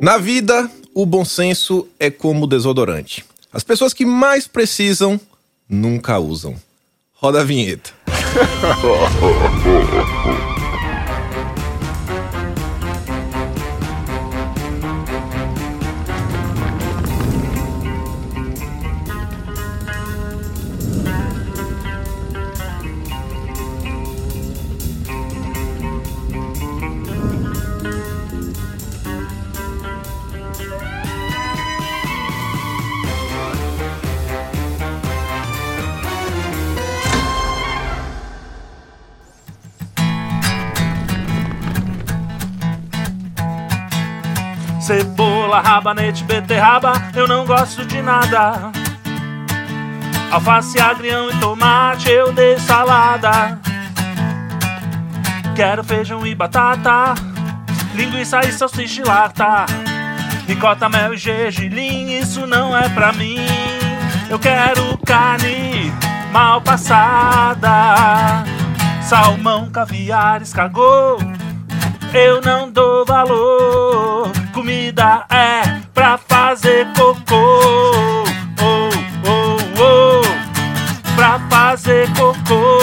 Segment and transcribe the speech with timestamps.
[0.00, 3.22] Na vida, o bom senso é como desodorante.
[3.52, 5.20] As pessoas que mais precisam
[5.68, 6.56] nunca usam.
[7.12, 7.90] Roda a vinheta.
[45.80, 48.70] rabanete, beterraba, eu não gosto de nada.
[50.30, 53.58] Alface, agrião e tomate, eu dei salada.
[55.56, 57.14] Quero feijão e batata,
[57.94, 59.64] linguiça e salsicha e lata.
[60.46, 63.38] Ricota, mel e gergelim, isso não é pra mim.
[64.28, 65.90] Eu quero carne
[66.30, 68.44] mal passada.
[69.02, 71.24] Salmão, caviar, escargot,
[72.12, 74.19] eu não dou valor.
[74.60, 77.60] Comida é pra fazer cocô.
[78.60, 78.90] Oh,
[79.26, 81.16] oh, oh.
[81.16, 82.79] Pra fazer cocô.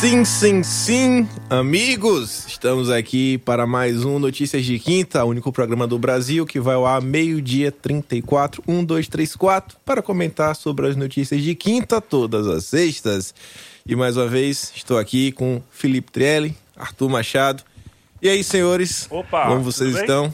[0.00, 2.46] Sim, sim, sim, amigos!
[2.46, 6.76] Estamos aqui para mais um Notícias de Quinta, o único programa do Brasil que vai
[6.76, 12.00] ao ar meio-dia 34, 1, 2, 3, 4, para comentar sobre as notícias de quinta
[12.00, 13.34] todas as sextas.
[13.84, 17.64] E mais uma vez, estou aqui com Felipe Trielli, Arthur Machado.
[18.22, 19.08] E aí, senhores?
[19.10, 20.32] Opa, Como vocês estão?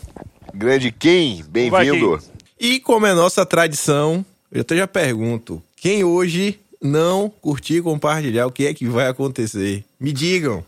[0.52, 2.18] Grande Kim, bem-vindo.
[2.60, 4.22] E como é nossa tradição,
[4.52, 9.08] eu até já pergunto: quem hoje não curtir e compartilhar, o que é que vai
[9.08, 9.82] acontecer?
[9.98, 10.62] Me digam.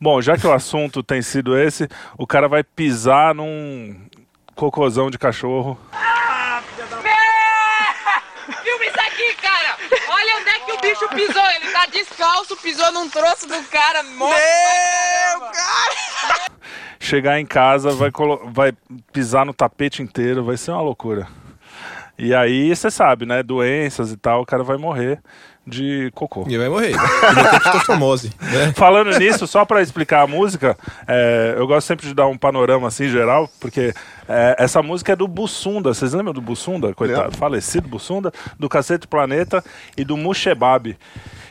[0.00, 3.96] Bom, já que o assunto tem sido esse, o cara vai pisar num
[4.54, 5.76] cocôzão de cachorro.
[8.62, 9.76] Filma isso aqui, cara!
[10.08, 11.50] Olha onde é que o bicho pisou.
[11.56, 14.36] Ele tá descalço, pisou num troço do cara morto.
[14.36, 16.46] Meu, cara!
[17.00, 18.10] chegar em casa, vai,
[18.52, 18.72] vai
[19.12, 21.26] pisar no tapete inteiro, vai ser uma loucura.
[22.18, 23.42] E aí, você sabe, né?
[23.42, 25.20] Doenças e tal, o cara vai morrer
[25.66, 26.46] de cocô.
[26.48, 26.92] E vai morrer.
[26.92, 28.72] E testosterose, né?
[28.76, 30.78] Falando nisso, só pra explicar a música,
[31.08, 33.92] é, eu gosto sempre de dar um panorama assim geral, porque
[34.28, 35.92] é, essa música é do Bussunda.
[35.92, 36.94] Vocês lembram do Bussunda?
[36.94, 37.36] Coitado, Lembro.
[37.36, 39.62] falecido Bussunda, do Cacete Planeta
[39.96, 40.96] e do Mushebab.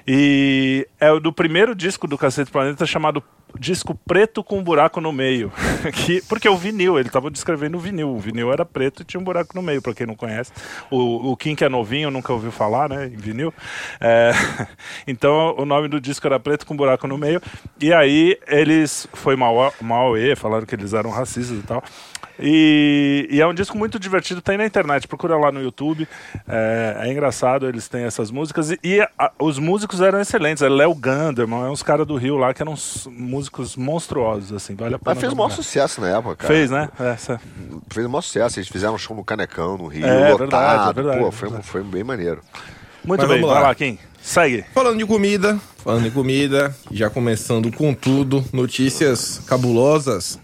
[0.07, 3.21] E é o do primeiro disco do Cacete Planeta chamado
[3.59, 5.51] Disco Preto com um Buraco no Meio.
[5.93, 8.09] que, porque o vinil, ele tava descrevendo o vinil.
[8.09, 10.51] O vinil era preto e tinha um buraco no meio, pra quem não conhece.
[10.89, 13.05] O, o Kim, que é novinho, nunca ouviu falar, né?
[13.07, 13.53] Em vinil.
[13.99, 14.31] É,
[15.07, 17.41] então o nome do disco era Preto com um Buraco no Meio.
[17.79, 19.07] E aí eles.
[19.13, 21.83] Foi mal, Mauê, falaram que eles eram racistas e tal.
[22.39, 26.07] E, e é um disco muito divertido, tem na internet, procura lá no YouTube.
[26.47, 28.71] É, é engraçado, eles têm essas músicas.
[28.71, 30.61] E, e a- os músicos eram excelentes.
[30.61, 34.75] É Léo Ganderman, é uns caras do Rio lá que eram uns músicos monstruosos, assim.
[34.75, 35.11] Vale a pena.
[35.13, 36.53] Mas fez o maior sucesso na época, cara.
[36.53, 36.89] Fez, né?
[36.99, 37.39] É, essa-
[37.89, 38.59] Fez o maior sucesso.
[38.59, 40.37] Eles fizeram um show no Canecão, no Rio, É, lotado.
[40.39, 42.41] verdade, é verdade, Pô, foi, foi bem maneiro.
[43.03, 43.67] Muito Mas bem, vamos vai lá.
[43.69, 43.97] lá, Kim.
[44.21, 44.65] Segue.
[44.73, 50.39] Falando de comida, falando em comida, já começando com tudo, notícias cabulosas.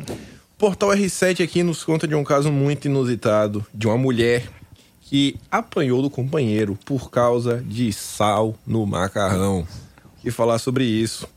[0.62, 4.48] Portal R7 aqui nos conta de um caso muito inusitado de uma mulher
[5.02, 9.68] que apanhou do companheiro por causa de sal no macarrão.
[10.24, 11.28] E falar sobre isso.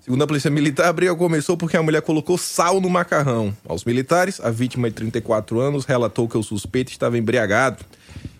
[0.00, 3.56] Segundo a polícia militar, a briga começou porque a mulher colocou sal no macarrão.
[3.64, 7.78] Aos militares, a vítima de 34 anos relatou que o suspeito estava embriagado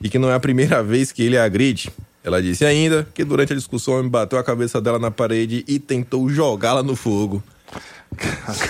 [0.02, 1.92] e que não é a primeira vez que ele a agride.
[2.24, 5.78] Ela disse ainda que durante a discussão homem bateu a cabeça dela na parede e
[5.78, 7.40] tentou jogá-la no fogo.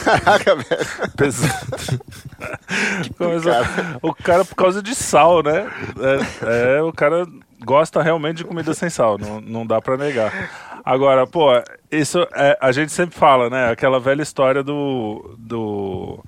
[0.04, 1.10] Caraca, velho.
[1.16, 2.00] Pesado.
[3.18, 3.52] Começou-
[4.02, 5.70] O cara, por causa de sal, né?
[6.44, 7.26] É, é, o cara
[7.64, 10.32] gosta realmente de comida sem sal, não, não dá pra negar.
[10.84, 11.48] Agora, pô,
[11.90, 13.70] isso é, a gente sempre fala, né?
[13.70, 15.34] Aquela velha história do.
[15.38, 16.22] do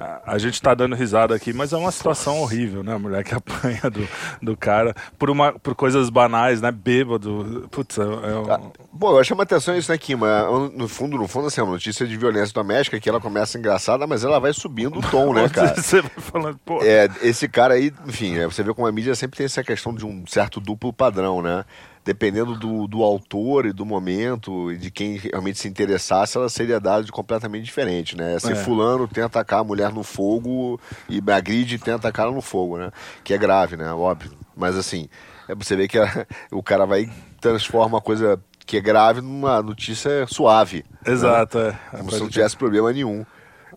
[0.00, 2.94] a- a gente tá dando risada aqui, mas é uma situação horrível, né?
[2.94, 4.08] A mulher que apanha do,
[4.42, 6.72] do cara por, uma, por coisas banais, né?
[6.72, 7.68] Bêbado.
[7.70, 10.16] Putz, é, é um- Bom, eu chamo atenção isso, né, Kim?
[10.16, 10.44] Mas,
[10.74, 14.06] No fundo, no fundo, assim, é uma notícia de violência doméstica que ela começa engraçada,
[14.06, 15.74] mas ela vai subindo o tom, né, cara?
[15.80, 16.80] Você vai falando, pô.
[16.82, 19.94] É, esse cara aí, enfim, é, você vê como a mídia sempre tem essa questão
[19.94, 21.64] de um certo duplo padrão, né?
[22.04, 26.80] Dependendo do, do autor e do momento e de quem realmente se interessasse, ela seria
[26.80, 28.38] dada de completamente diferente, né?
[28.38, 28.54] Se É.
[28.54, 32.78] fulano tenta atacar a mulher no fogo e agride e tenta atacar ela no fogo,
[32.78, 32.90] né?
[33.22, 33.92] Que é grave, né?
[33.92, 34.32] Óbvio.
[34.56, 35.08] Mas assim,
[35.46, 37.08] é, você vê que a- o cara vai
[37.40, 40.84] transforma a coisa que é grave numa notícia suave.
[41.04, 41.78] Exato, né?
[41.92, 41.96] é.
[41.98, 43.26] Como se não tivesse problema nenhum.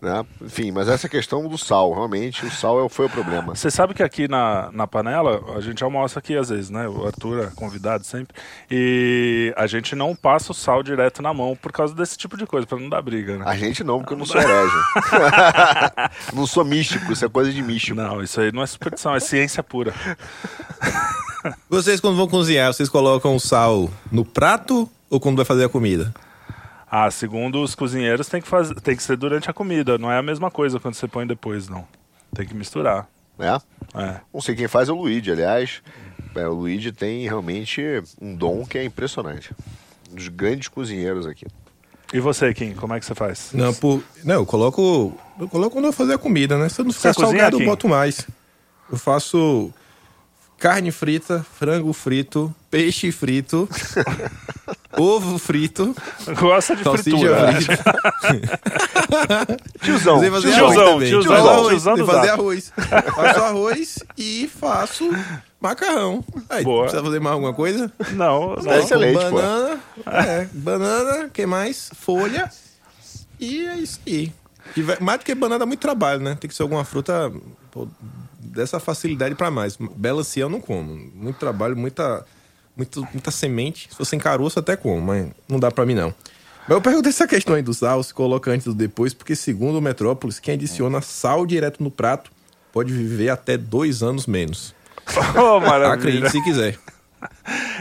[0.04, 0.22] Né?
[0.42, 3.54] Enfim, mas essa questão do sal, realmente, o sal é- foi o problema.
[3.54, 6.86] Você sabe que aqui na, na panela, a gente almoça aqui às vezes, né?
[6.86, 8.36] O Arthur é convidado sempre.
[8.70, 12.44] E a gente não passa o sal direto na mão por causa desse tipo de
[12.44, 13.44] coisa, pra não dar briga, né?
[13.48, 14.76] A gente não, porque eu não sou herege.
[16.34, 17.96] não sou místico, isso é coisa de místico.
[17.96, 19.94] Não, isso aí não é superstição, é ciência pura.
[21.70, 25.68] Vocês, quando vão cozinhar, vocês colocam o sal no prato ou quando vai fazer a
[25.70, 26.12] comida?
[26.96, 29.98] Ah, segundo os cozinheiros, tem que, fazer, tem que ser durante a comida.
[29.98, 31.84] Não é a mesma coisa quando você põe depois, não.
[32.32, 33.08] Tem que misturar.
[33.36, 33.60] Né?
[33.96, 34.20] É.
[34.32, 35.82] Não sei quem faz é o Luigi, aliás.
[36.36, 37.82] É, o Luigi tem realmente
[38.22, 39.50] um dom que é impressionante.
[40.08, 41.48] Um dos grandes cozinheiros aqui.
[42.12, 43.50] E você, Kim, como é que você faz?
[43.52, 44.00] Não, por...
[44.22, 45.18] não eu coloco.
[45.40, 46.68] Eu coloco quando eu vou fazer a comida, né?
[46.68, 48.24] Se eu não ficar salgado, eu boto mais.
[48.88, 49.74] Eu faço
[50.64, 53.68] carne frita, frango frito, peixe frito,
[54.96, 55.94] ovo frito,
[56.40, 57.52] Gosta de fritura.
[57.52, 57.60] né?
[57.60, 57.84] frita.
[59.84, 62.72] Tiozão, fazer tiozão, arroz tiozão, Faço arroz, tiozão fazer arroz.
[63.14, 65.10] Faço arroz e faço
[65.60, 66.24] macarrão.
[66.48, 66.84] Aí, Boa.
[66.84, 67.92] precisa fazer mais alguma coisa?
[68.12, 68.78] Não, É não.
[68.78, 69.32] excelente, pô.
[69.32, 71.90] banana, é, banana, que mais?
[71.94, 72.50] Folha.
[73.38, 74.32] E é isso aí.
[74.74, 76.34] E vai- mais do que banana dá muito trabalho, né?
[76.40, 77.30] Tem que ser alguma fruta
[77.70, 77.86] pô,
[78.44, 79.76] dessa facilidade pra mais.
[79.96, 80.94] Belancia eu não como.
[81.14, 82.24] Muito trabalho, muita,
[82.76, 83.88] muito, muita semente.
[83.90, 86.14] Se fosse em caroço até como, mas não dá pra mim não.
[86.66, 89.78] Mas eu perguntei essa questão aí do sal, se coloca antes ou depois, porque segundo
[89.78, 92.30] o Metrópolis, quem adiciona sal direto no prato
[92.72, 94.74] pode viver até dois anos menos.
[95.36, 95.58] Oh.
[95.86, 96.78] Acredite se quiser.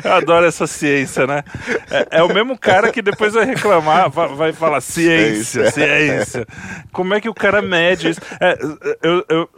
[0.04, 1.44] Eu adoro essa ciência, né?
[1.92, 6.46] É, é o mesmo cara que depois vai reclamar, va- vai, falar ciência, ciência.
[6.92, 8.22] Como é que o cara mede isso?
[8.40, 8.58] É,
[9.02, 9.50] eu- eu-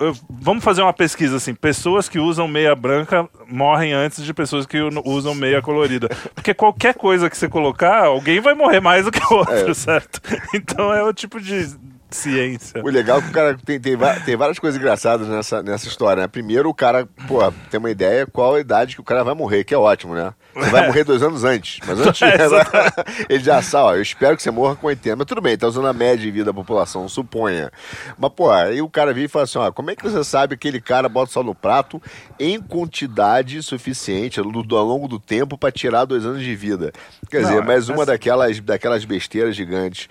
[0.00, 4.66] eu- vamos fazer uma pesquisa assim: pessoas que usam meia branca morrem antes de pessoas
[4.66, 6.08] que usam meia colorida.
[6.34, 10.20] Porque qualquer coisa que você colocar, alguém vai morrer mais do que o outro, certo?
[10.54, 11.68] Então é o tipo de
[12.14, 12.82] ciência.
[12.82, 16.22] O legal é que o cara tem, tem, tem várias coisas engraçadas nessa, nessa história,
[16.22, 16.28] né?
[16.28, 17.38] Primeiro, o cara, pô,
[17.70, 20.32] tem uma ideia qual a idade que o cara vai morrer, que é ótimo, né?
[20.54, 21.80] Você vai morrer dois anos antes.
[21.86, 22.20] Mas antes,
[23.28, 25.16] ele já sabe, ó, eu espero que você morra com 80.
[25.16, 27.72] Mas tudo bem, tá usando a média de vida da população, suponha.
[28.18, 30.56] Mas, pô, aí o cara vira e fala assim, ó, como é que você sabe
[30.56, 32.00] que aquele cara bota sal no prato
[32.38, 36.92] em quantidade suficiente ao, longo do tempo para tirar dois anos de vida?
[37.30, 40.08] Quer Não, dizer, é- mais uma é- daquelas, daquelas besteiras gigantes.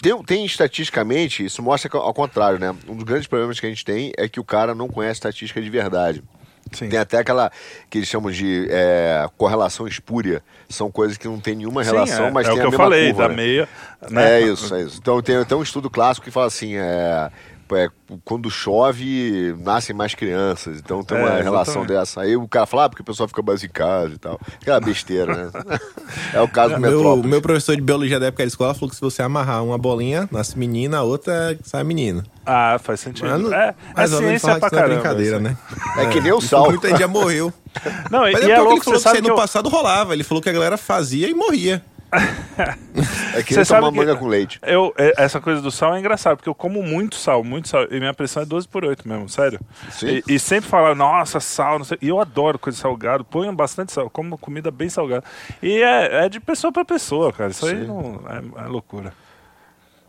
[0.00, 2.74] Tem, tem estatisticamente, isso mostra ao contrário, né?
[2.88, 5.60] Um dos grandes problemas que a gente tem é que o cara não conhece estatística
[5.60, 6.22] de verdade.
[6.72, 6.88] Sim.
[6.88, 7.50] Tem até aquela
[7.90, 10.42] que eles chamam de é, correlação espúria.
[10.68, 12.66] São coisas que não tem nenhuma Sim, relação, é, mas é tem o a que
[12.66, 13.34] eu mesma falei, curva, da né?
[13.34, 13.68] meia.
[14.10, 14.40] né?
[14.40, 14.98] É isso, é isso.
[15.00, 17.30] Então tem até um estudo clássico que fala assim, é,
[17.76, 17.88] é,
[18.24, 20.78] quando chove, nascem mais crianças.
[20.78, 21.44] Então tem É, uma exatamente.
[21.50, 22.20] relação dessa.
[22.22, 24.40] Aí o cara fala, ah, porque o pessoal fica mais em casa e tal.
[24.60, 25.50] Aquela besteira, né?
[26.34, 27.30] é o caso do Meu, Metrópolis.
[27.30, 30.28] meu professor de biologia da época da escola falou que se você amarrar uma bolinha,
[30.30, 32.24] nasce menina, a outra sai menina.
[32.44, 33.28] Ah, faz sentido.
[33.28, 35.00] Mas não- é, é ou menos ciência falar pra que não é caramba.
[35.00, 35.42] brincadeira, isso.
[35.44, 35.56] né?
[35.98, 36.66] É que nem o sal.
[36.70, 37.52] Muita gente já morreu.
[38.10, 39.22] Não, e, Mas e é é porque ele louco, falou você que sabe isso aí
[39.22, 40.12] que no eu, passado rolava.
[40.12, 41.82] Ele falou que a galera fazia e morria.
[43.34, 44.60] É que Você nem sabe tomar que- manga com leite.
[44.62, 47.86] eu, é- essa coisa do sal é engraçado, porque eu como muito sal, muito sal,
[47.90, 49.58] e minha pressão é 12 por 8 mesmo, sério.
[49.90, 50.22] Sim.
[50.28, 51.96] E, e sempre falar, nossa, sal, não sei.
[52.02, 55.24] E eu adoro coisa salgada, ponho bastante sal, como comida bem salgada.
[55.62, 57.50] E é, é de pessoa pra pessoa, cara.
[57.50, 59.12] Isso aí não, é, é loucura.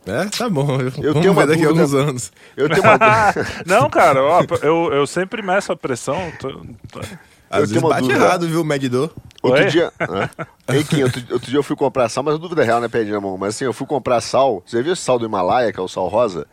[0.06, 0.82] É, tá bom.
[0.82, 2.34] Eu Vamos tenho uma daqui a alguns anos.
[2.58, 3.00] Eu tenho uma,
[3.66, 6.30] não, cara, ó, eu, eu sempre meço a pressão.
[6.40, 6.52] tô-
[6.92, 8.26] tô- Às Eu vezes tenho uma bate dúvida.
[8.26, 9.10] errado, viu, o medidor.
[9.44, 9.70] Outro Oi?
[9.70, 9.92] dia.
[10.00, 10.30] né?
[10.74, 12.90] Ei, Kim, outro, outro dia eu fui comprar sal, mas a dúvida real não é
[12.90, 13.38] pedir na mão.
[13.38, 14.64] Mas assim, eu fui comprar sal.
[14.66, 16.48] Você viu esse sal do Himalaia, que é o sal rosa?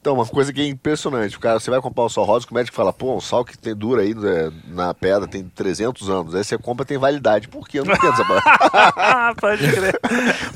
[0.00, 1.36] Então, uma coisa que é impressionante.
[1.36, 3.56] O cara, você vai comprar o sal rosa, o médico fala, pô, um sal que
[3.58, 6.34] tem, dura aí né, na pedra tem 300 anos.
[6.34, 7.48] Aí você compra tem validade.
[7.48, 7.80] Por quê?
[7.80, 8.92] Eu não entendo essa parada.
[8.96, 9.98] Ah, pode crer.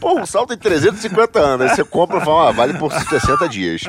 [0.00, 1.66] Pô, um sal tem 350 anos.
[1.70, 3.82] Aí você compra e fala, ah, vale por 60 dias.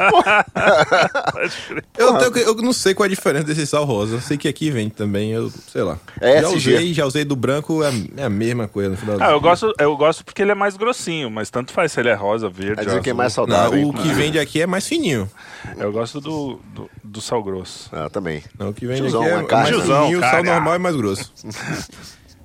[1.31, 1.83] Pode crer.
[1.97, 4.15] Eu, tenho eu não sei qual é a diferença desse sal rosa.
[4.15, 5.97] Eu sei que aqui vende também, eu sei lá.
[6.19, 6.55] É já SG.
[6.57, 9.31] usei, já usei do branco, é a- é a mesma coisa no final do Ah,
[9.31, 12.13] eu gosto, eu gosto porque ele é mais grossinho, mas tanto faz se ele é
[12.13, 12.75] rosa, verde.
[12.77, 13.17] Quer dizer que é azul.
[13.17, 13.87] mais Não, saudável.
[13.87, 15.29] o que vende aqui é mais fininho.
[15.77, 17.89] Eu gosto do, do, do sal grosso.
[17.91, 18.43] Ah, também.
[18.57, 19.71] Não, o que vende Tiozão, aqui é é carne.
[19.77, 21.33] mais fininho, o sal normal é mais grosso.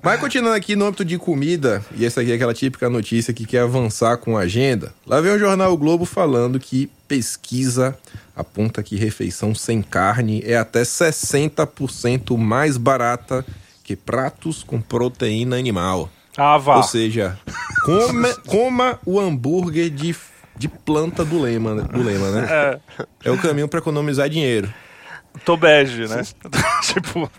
[0.02, 3.44] Mas continuando aqui no âmbito de comida, e essa aqui é aquela típica notícia que
[3.44, 7.98] quer avançar com a agenda, lá vem o jornal o Globo falando que pesquisa
[8.36, 13.44] aponta que refeição sem carne é até 60% mais barata
[13.82, 16.08] que pratos com proteína animal.
[16.36, 16.76] Ah, vá.
[16.76, 17.36] Ou seja,
[17.84, 20.14] come- coma o hambúrguer de,
[20.56, 22.48] de planta do lema, do lema né?
[22.50, 23.06] É.
[23.24, 24.72] É o caminho para economizar dinheiro.
[25.44, 26.22] tô bege, né?
[26.82, 27.30] tipo,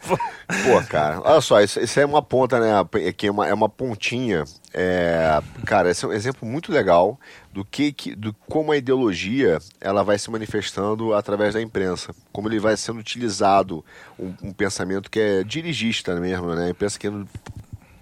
[0.48, 2.72] Pô, cara, olha só, isso, isso é uma ponta, né?
[3.10, 4.44] Aqui é uma, é uma pontinha.
[4.74, 7.20] É, cara, esse é um exemplo muito legal
[7.52, 12.48] do que, que do como a ideologia ela vai se manifestando através da imprensa, como
[12.48, 13.84] ele vai sendo utilizado
[14.20, 16.74] um, um pensamento que é dirigista mesmo, né?
[16.74, 17.10] Pensa que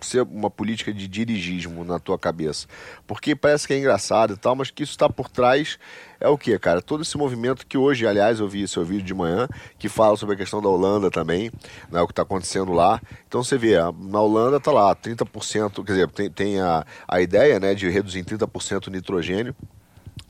[0.05, 2.67] ser uma política de dirigismo na tua cabeça.
[3.05, 5.77] Porque parece que é engraçado e tal, mas que isso está por trás
[6.19, 6.81] é o que, cara?
[6.81, 9.47] Todo esse movimento que hoje, aliás, eu vi seu vídeo de manhã,
[9.77, 11.51] que fala sobre a questão da Holanda também,
[11.91, 13.01] né, o que está acontecendo lá.
[13.27, 17.59] Então você vê, na Holanda está lá 30%, quer dizer, tem, tem a, a ideia
[17.59, 19.55] né, de reduzir em 30% o nitrogênio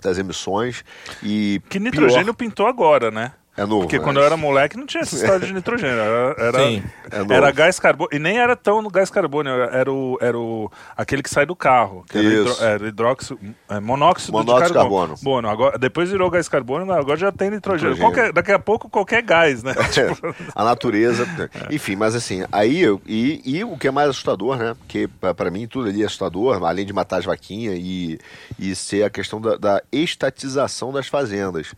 [0.02, 0.84] das emissões
[1.24, 2.36] e que nitrogênio pior...
[2.36, 3.32] pintou agora, né?
[3.58, 3.82] É novo.
[3.82, 5.98] Porque quando eu era moleque não tinha essa história de nitrogênio.
[5.98, 8.14] Era, era, Sim, é era gás carbônico.
[8.14, 11.56] E nem era tão no gás carbônico, era o, era o aquele que sai do
[11.56, 12.04] carro.
[12.10, 15.16] Que era, hidro, era hidróxido, é, monóxido, monóxido de carbono.
[15.16, 15.50] carbono.
[15.50, 17.94] agora, depois virou gás carbônico, agora já tem nitrogênio.
[17.94, 18.14] nitrogênio.
[18.14, 19.74] Qualquer, daqui a pouco qualquer gás, né?
[19.90, 20.36] tipo...
[20.54, 21.26] a natureza.
[21.72, 24.76] Enfim, mas assim, aí e, e o que é mais assustador, né?
[24.78, 28.20] Porque para mim tudo ali é assustador, além de matar as vaquinhas e,
[28.60, 31.74] e ser a questão da, da estatização das fazendas.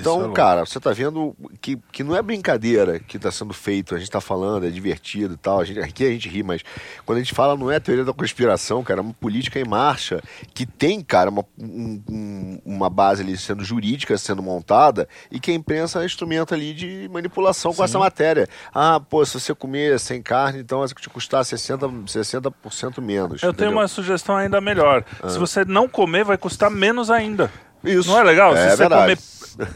[0.00, 3.94] Então, é cara, você tá vendo que, que não é brincadeira que está sendo feito,
[3.94, 6.62] a gente está falando, é divertido e tal, a gente, aqui a gente ri, mas
[7.04, 10.22] quando a gente fala não é teoria da conspiração, cara, é uma política em marcha
[10.54, 15.54] que tem, cara, uma, um, uma base ali sendo jurídica, sendo montada e que a
[15.54, 17.78] imprensa é instrumento ali de manipulação Sim.
[17.78, 18.48] com essa matéria.
[18.74, 23.42] Ah, pô, se você comer sem carne, então vai te custar 60%, 60 menos.
[23.42, 23.54] Eu entendeu?
[23.54, 25.04] tenho uma sugestão ainda melhor.
[25.22, 25.28] Ah.
[25.28, 27.50] Se você não comer, vai custar menos ainda.
[27.86, 28.08] Isso.
[28.08, 28.56] Não é legal?
[28.56, 29.18] É Se você comer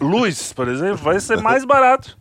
[0.01, 2.19] luz, por exemplo, vai ser mais barato.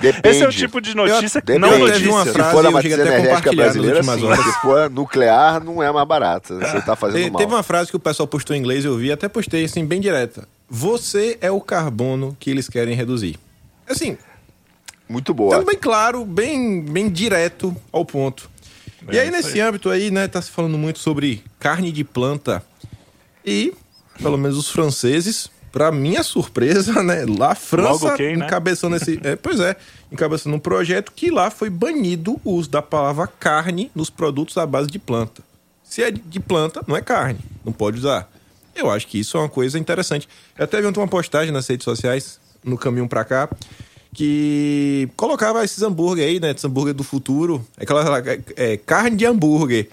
[0.00, 0.28] Depende.
[0.28, 2.10] Esse é o tipo de notícia que não notícia.
[2.10, 6.08] Uma frase, se for a matriz energética brasileira, sim, se for nuclear, não é mais
[6.08, 6.58] barato.
[6.58, 7.38] Você está fazendo Te, mal.
[7.38, 10.00] Teve uma frase que o pessoal postou em inglês, eu vi, até postei assim, bem
[10.00, 10.48] direta.
[10.70, 13.38] Você é o carbono que eles querem reduzir.
[13.88, 14.16] Assim...
[15.08, 15.54] Muito boa.
[15.54, 18.50] Sendo bem claro, bem, bem direto ao ponto.
[19.00, 19.60] Bem, e aí, nesse aí.
[19.60, 22.62] âmbito aí, né, tá se falando muito sobre carne de planta.
[23.42, 23.72] E
[24.20, 27.24] pelo menos os franceses, para minha surpresa, né?
[27.26, 28.46] Lá a França quem, né?
[28.46, 29.20] encabeçando esse.
[29.22, 29.76] É, pois é,
[30.10, 34.66] encabeçando um projeto que lá foi banido o uso da palavra carne nos produtos à
[34.66, 35.42] base de planta.
[35.82, 38.30] Se é de planta, não é carne, não pode usar.
[38.74, 40.28] Eu acho que isso é uma coisa interessante.
[40.56, 43.48] Eu até vi uma postagem nas redes sociais, no caminho para cá,
[44.12, 46.50] que colocava esses hambúrguer aí, né?
[46.50, 47.66] Esses hambúrguer do futuro.
[47.76, 49.88] Aquela é, é, carne de hambúrguer.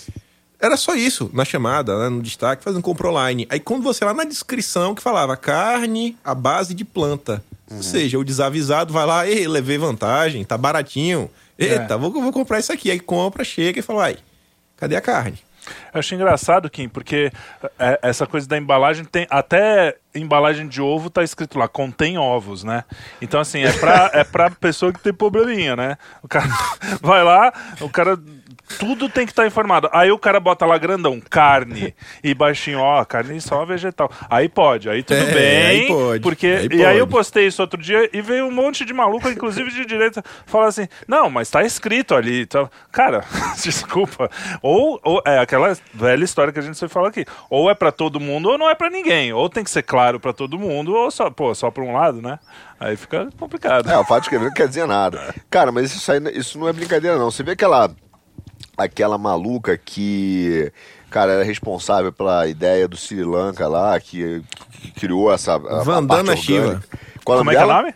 [0.60, 3.46] Era só isso, na chamada, né, no destaque, fazendo compra online.
[3.50, 7.44] Aí quando você lá na descrição que falava carne à base de planta.
[7.70, 7.78] Uhum.
[7.78, 11.30] Ou seja, o desavisado vai lá, ei, levei vantagem, tá baratinho.
[11.58, 11.98] Eita, é.
[11.98, 12.92] vou, vou comprar isso aqui.
[12.92, 14.18] Aí compra, chega e fala, ai,
[14.78, 15.40] cadê a carne?
[15.96, 17.32] Eu acho engraçado, Kim, porque
[17.80, 19.26] é, essa coisa da embalagem tem.
[19.30, 22.84] Até embalagem de ovo tá escrito lá, contém ovos, né?
[23.22, 25.98] Então, assim, é pra, é pra pessoa que tem probleminha, né?
[26.22, 26.48] O cara
[27.02, 28.18] vai lá, o cara
[28.80, 29.90] tudo tem que estar tá informado.
[29.92, 34.10] Aí o cara bota lá grandão, carne, e baixinho, ó, carne só vegetal.
[34.30, 35.66] Aí pode, aí tudo é, bem.
[35.66, 36.86] Aí pode, porque aí E pode.
[36.86, 40.24] aí eu postei isso outro dia e veio um monte de maluco, inclusive de direita,
[40.46, 42.42] falar assim: não, mas tá escrito ali.
[42.42, 43.24] Então, cara,
[43.62, 44.30] desculpa.
[44.62, 47.26] Ou, ou é aquela velha história que a gente sempre fala aqui.
[47.50, 49.32] Ou é para todo mundo ou não é para ninguém.
[49.34, 52.22] Ou tem que ser claro para todo mundo, ou só, pô, só pra um lado,
[52.22, 52.40] né?
[52.80, 53.90] Aí fica complicado.
[53.90, 55.34] É, o fato de escrever não quer dizer nada.
[55.50, 57.32] Cara, mas isso, aí, isso não é brincadeira, não.
[57.32, 57.90] Você vê aquela
[58.78, 60.72] aquela maluca que,
[61.10, 65.58] cara, era responsável pela ideia do Sri Lanka lá, que, que criou essa.
[65.58, 66.84] Vandana Shiva.
[67.24, 67.94] Qual Como é que é o nome?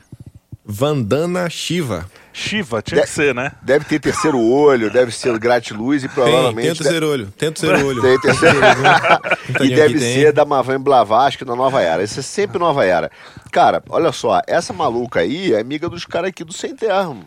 [0.65, 2.05] Vandana Shiva.
[2.32, 3.52] Shiva, tinha que ser, né?
[3.62, 6.56] Deve ter terceiro olho, deve ser gratiluz e provavelmente.
[6.56, 7.12] Tem, tem terceiro deve...
[7.12, 8.02] olho, tem terceiro olho.
[8.02, 9.66] Tem terceiro olho.
[9.66, 12.04] e deve ser da Mavan Blavatsky da Nova Era.
[12.04, 13.12] Isso é sempre Nova Era.
[13.52, 17.26] Cara, olha só, essa maluca aí é amiga dos caras aqui do Sem Termo.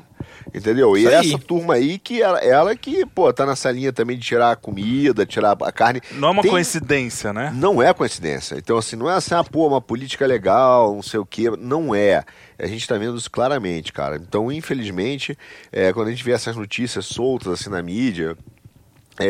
[0.54, 0.96] Entendeu?
[0.96, 4.52] E essa turma aí que ela, ela, que, pô, tá nessa linha também de tirar
[4.52, 6.02] a comida, tirar a carne.
[6.12, 6.50] Não é uma Tem...
[6.50, 7.50] coincidência, né?
[7.54, 8.56] Não é coincidência.
[8.56, 11.50] Então, assim, não é assim, ah, pô, uma política legal, não sei o quê.
[11.58, 12.22] Não é.
[12.58, 14.16] A gente tá vendo isso claramente, cara.
[14.16, 15.36] Então, infelizmente,
[15.72, 18.36] é, quando a gente vê essas notícias soltas assim na mídia,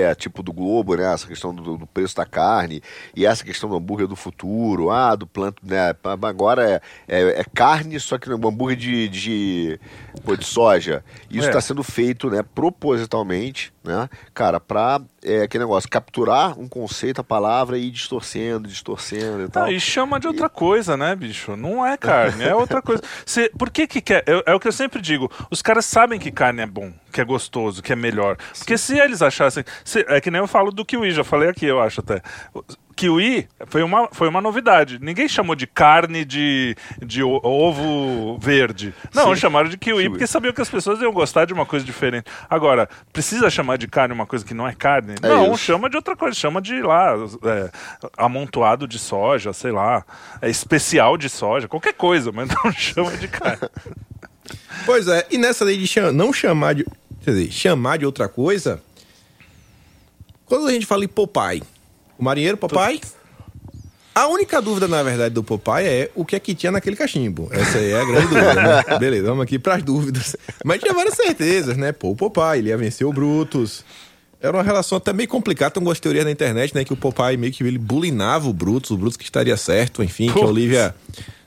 [0.01, 1.13] é, tipo do Globo, né?
[1.13, 2.83] Essa questão do, do, preço da carne
[3.15, 5.95] e essa questão do hambúrguer do futuro, ah, do planto, né?
[6.23, 9.81] Agora é, é, é carne, só que no hambúrguer de, de,
[10.25, 11.05] pô, de soja.
[11.31, 11.63] Isso está é.
[11.63, 17.79] sendo feito, né, propositalmente, né, cara, para é, aquele negócio, capturar um conceito, a palavra
[17.79, 19.65] e ir distorcendo, distorcendo e tal.
[19.65, 20.51] Ah, e chama de outra e...
[20.51, 21.57] coisa, né, bicho?
[21.57, 23.03] Não é carne, é outra coisa.
[23.25, 24.25] Cê, por que que quer?
[24.27, 27.21] É, é, o que eu sempre digo, os caras sabem que carne é bom, que
[27.21, 28.37] é gostoso, que é melhor.
[28.59, 28.95] Porque Sim.
[28.95, 29.65] se eles achassem...
[30.09, 32.23] É que nem eu falo do kiwi, já falei aqui, eu acho até.
[32.95, 34.99] Kiwi foi uma, foi uma novidade.
[35.01, 38.95] Ninguém chamou de carne de, de ovo verde.
[39.15, 39.41] Não, Sim.
[39.41, 40.11] chamaram de kiwi, Kiwi.
[40.11, 42.27] porque sabiam que as pessoas iam gostar de uma coisa diferente.
[42.49, 45.15] Agora, precisa chamar de carne uma coisa que não é carne?
[45.23, 45.59] É não, isso.
[45.65, 46.37] chama de outra coisa.
[46.37, 47.71] Chama de lá, é,
[48.17, 50.05] amontoado de soja, sei lá,
[50.41, 53.69] é especial de soja, qualquer coisa, mas não chama de carne.
[54.85, 56.85] Pois é, e nessa lei de não chamar de.
[57.25, 58.83] Quer dizer, chamar de outra coisa.
[60.53, 61.63] Quando a gente fala em Popeye,
[62.19, 63.01] o marinheiro Popeye.
[64.15, 67.49] A única dúvida, na verdade, do Popeye é o que é que tinha naquele cachimbo.
[67.51, 68.85] Essa aí é a grande dúvida, né?
[69.01, 70.37] Beleza, vamos aqui pras dúvidas.
[70.63, 71.91] Mas tinha várias certezas, né?
[71.91, 73.83] Pô, o Popeye, ele ia vencer o Brutus.
[74.43, 76.85] Era uma relação até meio complicada, tem algumas teorias na internet, né?
[76.85, 80.27] Que o Popeye meio que ele bulinava o Brutus, o Brutus que estaria certo, enfim,
[80.27, 80.49] que a Putz.
[80.51, 80.95] Olivia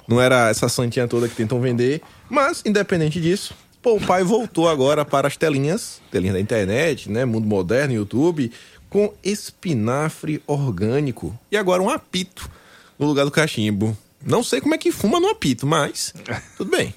[0.07, 2.01] não era essa santinha toda que tentam vender.
[2.27, 3.53] Mas, independente disso,
[3.85, 7.24] Popeye voltou agora para as telinhas, telinhas da internet, né?
[7.24, 8.51] Mundo moderno, YouTube,
[8.95, 11.37] com espinafre orgânico.
[11.51, 12.49] E agora um apito
[12.97, 13.97] no lugar do cachimbo.
[14.25, 16.13] Não sei como é que fuma no apito, mas
[16.55, 16.95] tudo bem.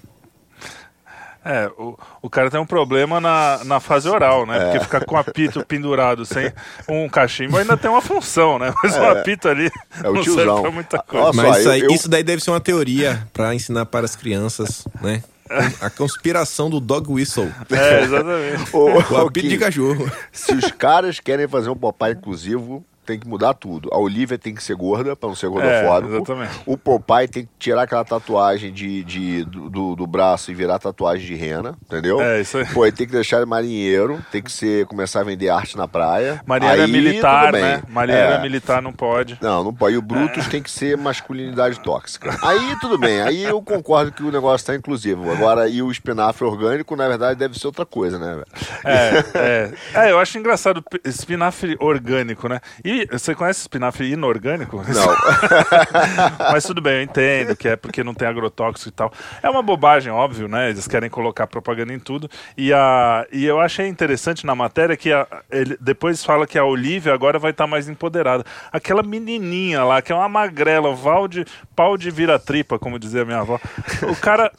[1.44, 4.60] É, o, o cara tem um problema na, na fase oral, né?
[4.66, 6.52] Porque ficar com o apito pendurado sem
[6.88, 8.72] um cachimbo ainda tem uma função, né?
[8.80, 9.68] Mas o apito ali
[10.04, 10.44] É o não tiozão.
[10.44, 11.26] serve pra muita coisa.
[11.26, 14.04] Nossa, Mas eu- isso, aí- eu- isso daí deve ser uma teoria para ensinar para
[14.04, 15.20] as crianças, né?
[15.80, 17.52] A conspiração do dog whistle.
[17.70, 18.70] É, exatamente.
[18.74, 20.10] O ô, apito de cachorro.
[20.32, 23.88] Se os caras querem fazer um Popeye inclusivo, tem que mudar tudo.
[23.90, 26.12] A Olivia tem que ser gorda, pra não ser gordofóbico.
[26.12, 26.52] É, exatamente.
[26.66, 30.78] O Popeye tem que tirar aquela tatuagem de, de- do, do- do braço e virar
[30.78, 32.20] tatuagem de rena, entendeu?
[32.20, 32.66] É, isso aí.
[32.66, 35.88] Pô, ele tem que deixar ele marinheiro, tem que ser, começar a vender arte na
[35.88, 36.40] praia.
[36.46, 37.82] Marinheiro é militar, né?
[37.88, 38.34] Marinheiro é.
[38.36, 38.40] É.
[38.42, 39.38] militar, não pode.
[39.40, 39.94] Não, não pode.
[39.94, 42.36] E o Brutus tem que ser masculinidade tóxica.
[42.42, 45.30] Aí tudo bem, aí eu concordo que o negócio tá inclusivo.
[45.32, 48.34] Agora, e o espinafre orgânico, na verdade, deve ser outra coisa, né?
[48.34, 48.46] velho?
[48.84, 50.06] É, é.
[50.08, 52.60] É, eu acho engraçado espinafre orgânico, né?
[52.84, 54.76] E você conhece espinafre inorgânico?
[54.78, 55.16] Não.
[56.52, 59.12] Mas tudo bem, eu entendo que é porque não tem agrotóxico e tal.
[59.42, 60.70] É uma bobagem, óbvio, né?
[60.70, 62.28] Eles querem colocar propaganda em tudo.
[62.56, 66.64] E, a, e eu achei interessante na matéria que a- ele depois fala que a
[66.64, 68.44] Olivia agora vai estar mais empoderada.
[68.72, 71.44] Aquela menininha lá, que é uma magrela, val de,
[71.76, 73.58] pau de vira-tripa, como dizia minha avó.
[74.10, 74.50] O cara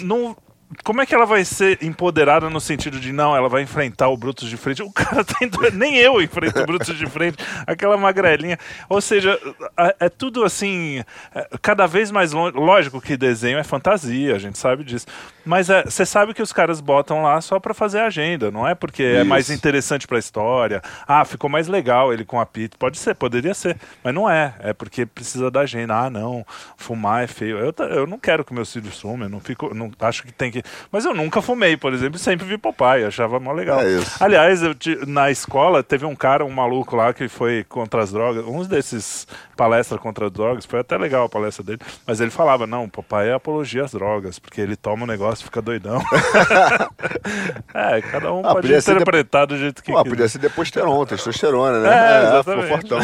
[0.00, 0.36] não.
[0.84, 4.16] Como é que ela vai ser empoderada no sentido de não, ela vai enfrentar o
[4.16, 4.82] Brutus de frente?
[4.82, 5.50] O cara tem.
[5.72, 8.58] Nem eu enfrento o Brutus de frente, aquela magrelinha.
[8.88, 9.38] Ou seja,
[9.76, 11.02] a- é tudo assim,
[11.34, 12.54] é, cada vez mais longe.
[12.56, 15.06] Lógico que desenho é fantasia, a gente sabe disso.
[15.44, 18.74] Mas é, você sabe que os caras botam lá só pra fazer agenda, não é
[18.74, 19.24] porque é Isso.
[19.26, 20.82] mais interessante pra história.
[21.06, 22.76] Ah, ficou mais legal ele com apito.
[22.76, 23.78] Pode ser, poderia ser.
[24.04, 24.54] Mas não é.
[24.58, 25.94] É porque precisa da agenda.
[25.98, 26.44] Ah, não,
[26.76, 27.56] fumar é feio.
[27.58, 29.74] Eu, eu não quero que meus filhos fumem, eu não fico.
[29.74, 30.57] Não, acho que tem que.
[30.90, 33.80] Mas eu nunca fumei, por exemplo, e sempre vi Popeye, achava mó legal.
[33.80, 34.00] É.
[34.20, 34.74] Aliás, eu
[35.06, 38.44] na escola teve um cara, um maluco lá que foi contra as drogas.
[38.46, 41.80] Uns desses palestras contra as drogas, foi até legal a palestra dele.
[42.06, 45.44] Mas ele falava: não, Popeye é apologia às drogas, porque ele toma um negócio e
[45.44, 46.00] fica doidão.
[47.74, 50.10] é, cada um Ah, pode interpretar do jeito que Pô, quiser.
[50.10, 51.88] podia ser deposteron, testosterona, né?
[51.88, 52.68] É, ficou exatamente.
[52.68, 52.98] fortão.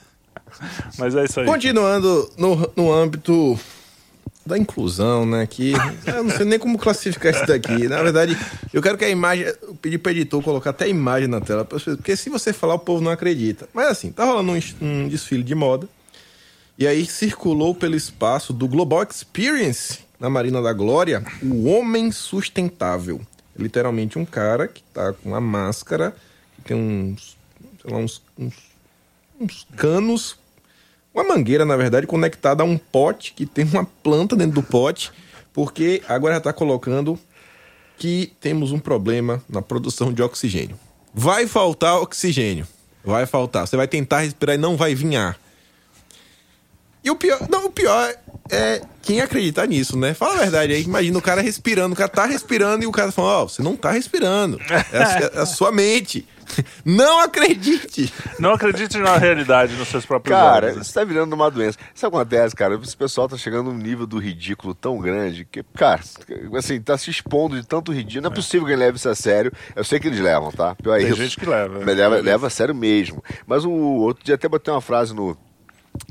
[0.98, 1.46] Mas é isso aí.
[1.46, 3.58] Continuando no, no âmbito
[4.46, 5.46] da inclusão, né?
[5.46, 5.72] Que
[6.06, 7.88] eu não sei nem como classificar isso daqui.
[7.88, 8.38] Na verdade,
[8.72, 9.46] eu quero que a imagem.
[9.60, 12.78] Eu pedi pro editor colocar até a imagem na tela, porque se você falar, o
[12.78, 13.68] povo não acredita.
[13.74, 15.88] Mas assim, tá rolando um, um desfile de moda.
[16.78, 23.20] E aí circulou pelo espaço do Global Experience na Marina da Glória o Homem Sustentável.
[23.58, 26.14] Literalmente um cara que tá com uma máscara,
[26.56, 27.36] que tem uns,
[27.80, 28.54] sei lá, uns, uns,
[29.40, 30.36] uns canos,
[31.16, 35.10] uma mangueira, na verdade, conectada a um pote que tem uma planta dentro do pote,
[35.52, 37.18] porque agora está colocando
[37.96, 40.78] que temos um problema na produção de oxigênio.
[41.14, 42.66] Vai faltar oxigênio.
[43.02, 43.66] Vai faltar.
[43.66, 45.38] Você vai tentar respirar e não vai vir ar.
[47.02, 48.14] E o pior, não, o pior
[48.50, 50.12] é quem acreditar nisso, né?
[50.12, 50.82] Fala a verdade aí.
[50.82, 53.76] Imagina o cara respirando, o cara tá respirando e o cara fala: Ó, você não
[53.76, 54.60] tá respirando.
[54.92, 56.26] É a, é a sua mente.
[56.84, 58.12] Não acredite.
[58.38, 60.76] Não acredite na realidade nos seus próprios Cara, olhos.
[60.76, 60.82] né?
[60.82, 61.78] isso tá virando uma doença.
[61.94, 62.74] Isso acontece, cara.
[62.82, 66.00] Esse pessoal tá chegando num nível do ridículo tão grande que, cara,
[66.56, 68.22] assim, tá se expondo de tanto ridículo.
[68.22, 69.52] Não é possível que ele leve isso a sério.
[69.74, 70.74] Eu sei que eles levam, tá?
[70.74, 71.16] Pior é Tem isso.
[71.16, 71.78] gente que leva.
[71.84, 73.22] Leva, leva a sério mesmo.
[73.46, 75.36] Mas o outro dia até botei uma frase no,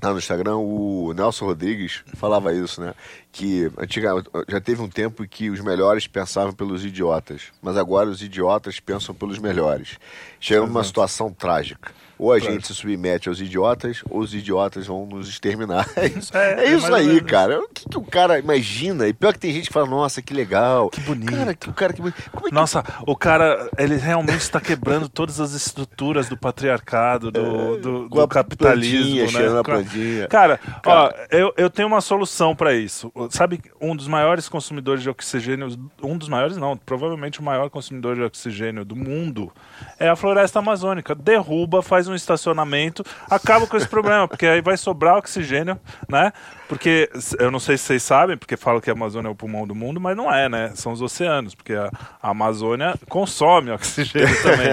[0.01, 2.93] lá no Instagram, o Nelson Rodrigues falava isso, né?
[3.31, 4.11] Que antiga,
[4.47, 8.79] já teve um tempo em que os melhores pensavam pelos idiotas, mas agora os idiotas
[8.79, 9.97] pensam pelos melhores.
[10.39, 11.91] Chega numa situação trágica.
[12.17, 15.85] Ou a gente se submete aos idiotas, ou os idiotas vão nos exterminar.
[15.97, 17.59] É isso, É, é é isso ou aí, cara.
[17.59, 19.07] O que, que o cara imagina?
[19.07, 20.89] E pior que tem gente que fala, nossa, que legal.
[20.89, 21.31] Que bonito.
[21.31, 22.01] Cara, que o cara que.
[22.01, 22.07] Como
[22.47, 27.77] é que Nossa, o cara, ele realmente está quebrando todas as estruturas do patriarcado, do,
[27.77, 29.29] do, É, do a capitalismo, plantinha, né?
[29.29, 30.27] cheirando a Com a- plantinha.
[30.27, 33.11] Cara, ó, eu, eu tenho uma solução para isso.
[33.29, 35.67] Sabe, um dos maiores consumidores de oxigênio,
[36.01, 39.51] um dos maiores não, provavelmente o maior consumidor de oxigênio do mundo
[39.99, 41.13] é a floresta amazônica.
[41.15, 46.31] Derruba, faz um estacionamento, acaba com esse problema, porque aí vai sobrar oxigênio, né?
[46.67, 49.67] Porque eu não sei se vocês sabem, porque falam que a Amazônia é o pulmão
[49.67, 50.71] do mundo, mas não é, né?
[50.75, 54.69] São os oceanos, porque a, a Amazônia consome oxigênio também.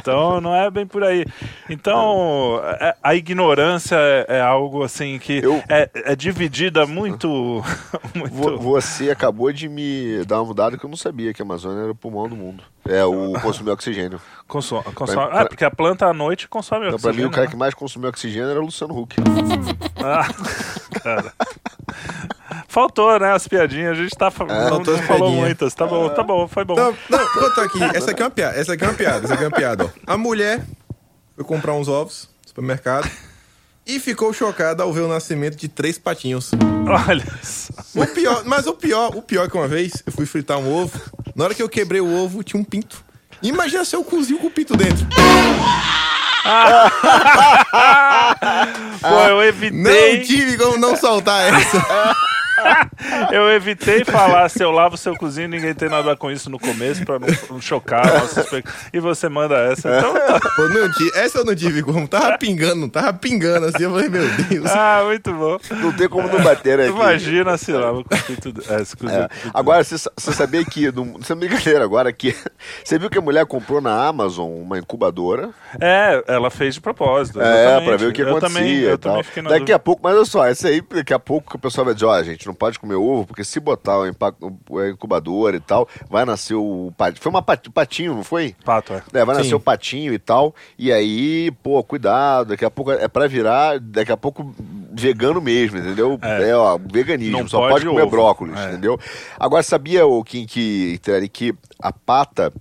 [0.00, 1.24] Então não é bem por aí.
[1.70, 7.28] Então é- a ignorância é, é algo assim que Eu- é, é dividida muito.
[8.14, 8.34] muito...
[8.34, 11.82] Vo- Você acabou de me dar uma mudada que eu não sabia que a Amazônia
[11.82, 12.62] era o pulmão do mundo.
[12.88, 14.20] É o consumir oxigênio.
[14.48, 15.26] Consome, consome.
[15.28, 17.28] Pra- Ah, porque a planta à noite consome Então, pra oxigênio.
[17.28, 17.50] mim, o cara né?
[17.52, 19.16] que mais consumiu oxigênio era o Luciano Huck.
[20.04, 20.26] Ah,
[21.02, 21.32] cara.
[22.68, 23.32] Faltou, né?
[23.32, 23.92] As piadinhas.
[23.98, 25.74] A gente tá, fa- não, não falou muitas.
[25.74, 26.74] Tá bom, tá bom, foi bom.
[26.74, 27.82] Não, não, contar aqui.
[27.94, 28.58] Essa aqui é uma piada.
[28.58, 29.24] Essa aqui é uma piada.
[29.24, 29.84] Essa aqui é uma piada.
[29.84, 30.12] ó.
[30.12, 30.62] A mulher
[31.34, 33.10] foi comprar uns ovos no supermercado
[33.86, 36.50] e ficou chocada ao ver o nascimento de três patinhos.
[37.08, 37.72] Olha só.
[38.02, 40.72] O pior, mas o pior, o pior é que uma vez eu fui fritar um
[40.72, 41.00] ovo.
[41.34, 43.04] Na hora que eu quebrei o ovo, tinha um pinto.
[43.42, 45.06] Imagina se eu cozinho com o pinto dentro.
[49.00, 50.18] Pô, eu evitei.
[50.18, 51.78] Não tive como não soltar essa.
[53.32, 56.48] Eu evitei falar se eu lavo seu cozinho, ninguém tem nada a ver com isso
[56.50, 58.04] no começo, pra não, não chocar
[58.92, 59.98] E você manda essa.
[59.98, 60.40] Então, tá.
[60.56, 62.06] Pô, não essa eu não tive como.
[62.08, 63.82] Tava pingando, tava pingando assim.
[63.84, 64.70] Eu falei, meu Deus.
[64.70, 65.58] Ah, muito bom.
[65.70, 66.90] Não tem como não bater aqui.
[66.90, 68.52] Imagina se lava com o pinto.
[68.52, 68.76] de- É,
[69.12, 69.28] É.
[69.52, 72.34] Agora, você, sa- você sabia que, não, sem brincadeira agora, que
[72.84, 75.50] você viu que a mulher comprou na Amazon uma incubadora?
[75.80, 77.40] É, ela fez de propósito.
[77.40, 79.12] É, pra ver o que eu acontecia Também, eu tal.
[79.12, 79.76] também fiquei na Daqui dúvida.
[79.76, 82.06] a pouco, mas olha só, essa aí, daqui a pouco que o pessoal vai dizer,
[82.06, 84.06] ó, gente não pode comer ovo, porque se botar o,
[84.88, 87.22] incubador e tal, vai nascer o patinho.
[87.22, 88.54] Foi uma pat- patinho, não foi?
[88.64, 89.02] Pato, é.
[89.12, 89.42] É, vai Sim.
[89.42, 90.54] nascer o patinho e tal.
[90.78, 94.54] E aí, pô, cuidado, daqui a pouco é pra virar, daqui a pouco
[94.92, 96.18] vegano mesmo, entendeu?
[96.22, 96.50] É.
[96.50, 98.10] É, ó, veganismo, Não só pode pode, comer ovo.
[98.10, 98.68] brócolis, É.
[98.68, 98.98] entendeu?
[99.38, 100.98] Agora, sabia, o Kim, que,
[101.32, 102.52] que a pata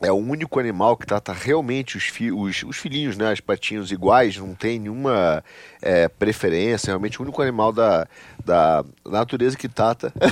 [0.00, 3.32] é o único animal que trata realmente os, fi- os, os filhinhos, né?
[3.32, 5.42] Os patinhos iguais, não tem nenhuma
[5.82, 8.06] é, preferência, realmente o único animal da,
[8.44, 10.12] da natureza que trata.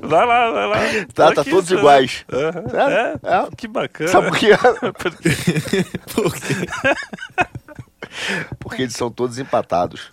[0.00, 0.76] Vai lá, vai lá.
[1.14, 1.78] trata Aqui, todos né?
[1.78, 2.24] iguais.
[2.32, 3.48] É, É, é.
[3.56, 4.10] que bacana.
[4.10, 4.50] Sabe por quê?
[4.98, 5.28] Porque-
[6.14, 6.54] Por quê?
[8.58, 10.10] Porque eles são todos empatados.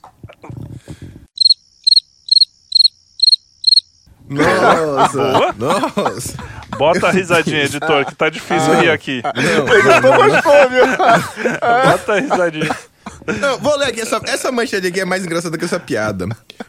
[4.30, 5.54] Nossa.
[5.58, 6.38] Nossa.
[6.78, 8.82] Bota a risadinha, editor, que tá difícil Ah.
[8.82, 9.22] rir aqui.
[9.26, 10.86] Então gostou, viu?
[11.92, 12.76] Bota a risadinha.
[13.40, 14.02] Não, vou ler aqui.
[14.02, 16.28] Essa, essa manchete aqui é mais engraçada que essa piada.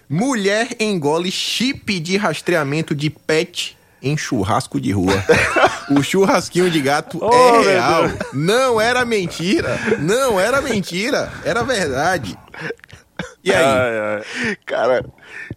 [0.09, 5.23] Mulher engole chip de rastreamento de pet em churrasco de rua.
[5.91, 8.05] O churrasquinho de gato Oh, é real.
[8.33, 9.79] Não era mentira.
[9.99, 11.33] Não era mentira.
[11.45, 12.39] Era verdade.
[13.43, 13.65] E aí?
[13.65, 13.99] Ai,
[14.47, 14.57] ai.
[14.67, 15.05] Cara,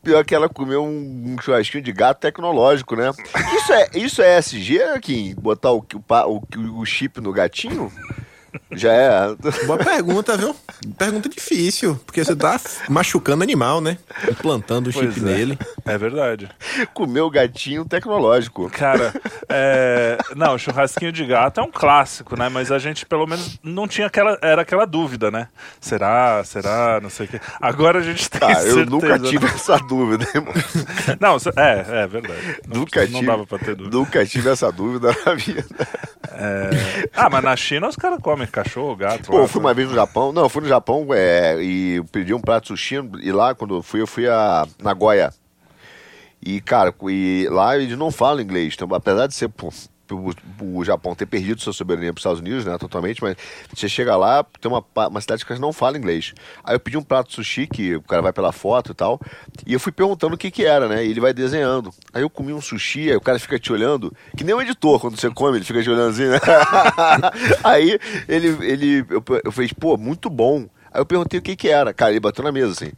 [0.04, 3.12] pior que ela comeu um, um churrasquinho de gato tecnológico, né?
[3.56, 5.36] Isso é, isso é SG, Kim?
[5.36, 7.92] Botar o, o, o, o chip no gatinho?
[8.72, 9.36] Já é.
[9.66, 10.56] Boa pergunta, viu?
[10.98, 12.00] Pergunta difícil.
[12.06, 12.60] Porque você tá
[12.90, 13.98] machucando animal, né?
[14.30, 15.24] Implantando o chip é.
[15.24, 15.60] nele.
[15.86, 16.50] É verdade.
[16.94, 18.70] Comeu o gatinho tecnológico.
[18.70, 19.14] Cara,
[19.50, 20.18] é...
[20.36, 22.50] não, churrasquinho de gato é um clássico, né?
[22.50, 25.48] Mas a gente pelo menos não tinha aquela, era aquela dúvida, né?
[25.80, 27.42] Será, será, não sei o quê.
[27.60, 28.86] Agora a gente tem eu certeza.
[28.86, 29.52] nunca tive né?
[29.54, 30.54] essa dúvida, irmão.
[31.20, 32.58] Não, é, é verdade.
[32.68, 33.26] Não, Nunca não tive.
[33.26, 33.98] dava pra ter dúvida.
[33.98, 35.66] Nunca tive essa dúvida na vida.
[36.32, 37.10] É...
[37.16, 39.32] Ah, mas na China os caras comem cachorro, gato.
[39.32, 40.32] Pô, eu fui uma vez no Japão.
[40.32, 42.96] Não, eu fui no Japão é, e pedi um prato de sushi.
[43.22, 45.34] E lá, quando eu fui, eu fui a Nagoya.
[46.42, 48.74] E, cara, e lá eles não falam inglês.
[48.76, 49.70] Então, apesar de ser pô,
[50.16, 53.36] o, Japão ter perdido sua soberania para os Estados Unidos, né, totalmente, mas
[53.74, 56.34] você chega lá, tem uma, uma cidade que não falam inglês.
[56.64, 59.20] Aí eu pedi um prato de sushi, que o cara vai pela foto e tal,
[59.66, 61.94] e eu fui perguntando o que que era, né, e ele vai desenhando.
[62.14, 65.00] Aí eu comi um sushi, aí o cara fica te olhando, que nem o editor,
[65.00, 66.40] quando você come, ele fica te olhando assim, né?
[67.64, 70.68] aí ele, ele eu, eu falei, pô, muito bom.
[70.92, 72.92] Aí eu perguntei o que que era, cara, ele bateu na mesa assim.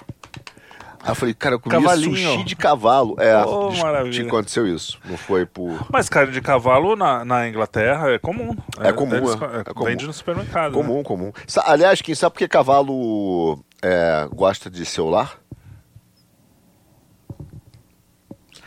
[1.03, 2.15] Aí eu falei, cara, eu comi Cavalinho.
[2.15, 3.15] sushi de cavalo.
[3.19, 4.13] É, Oh, maravilha.
[4.13, 4.99] te aconteceu isso.
[5.03, 5.87] Não foi por.
[5.91, 8.55] Mas carne de cavalo na, na Inglaterra é comum.
[8.79, 9.37] É comum, eles é.
[9.37, 9.85] co- É comum.
[9.87, 10.71] Vende no supermercado.
[10.71, 10.77] né?
[10.77, 11.31] Comum, comum.
[11.47, 15.39] Sa- aliás, quem sabe por que cavalo é, gosta de celular?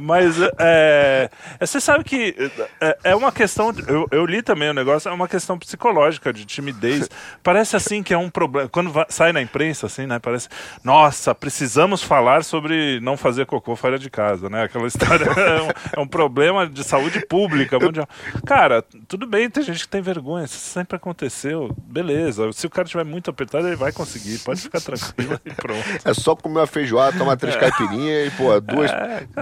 [0.00, 2.34] Mas é, é, você sabe que
[2.80, 3.72] é, é uma questão.
[3.88, 7.08] Eu, eu li também o negócio, é uma questão psicológica, de timidez.
[7.42, 8.68] Parece assim que é um problema.
[8.68, 10.18] Quando vai- sai na imprensa, assim, né?
[10.18, 10.48] Parece.
[10.82, 14.64] Nossa, precisamos falar sobre não fazer cocô fora de casa, né?
[14.64, 18.08] Aquela história é um, é um problema de saúde pública mundial.
[18.46, 20.44] Cara, tudo bem, tem gente que tem vergonha.
[20.44, 21.74] Isso sempre aconteceu.
[21.86, 22.50] Beleza.
[22.52, 24.38] Se o cara estiver muito apertado, ele vai conseguir.
[24.38, 25.84] Pode ficar tranquilo e pronto.
[26.04, 28.90] É só comer uma feijoada, tomar três caipirinhas e, pô, duas.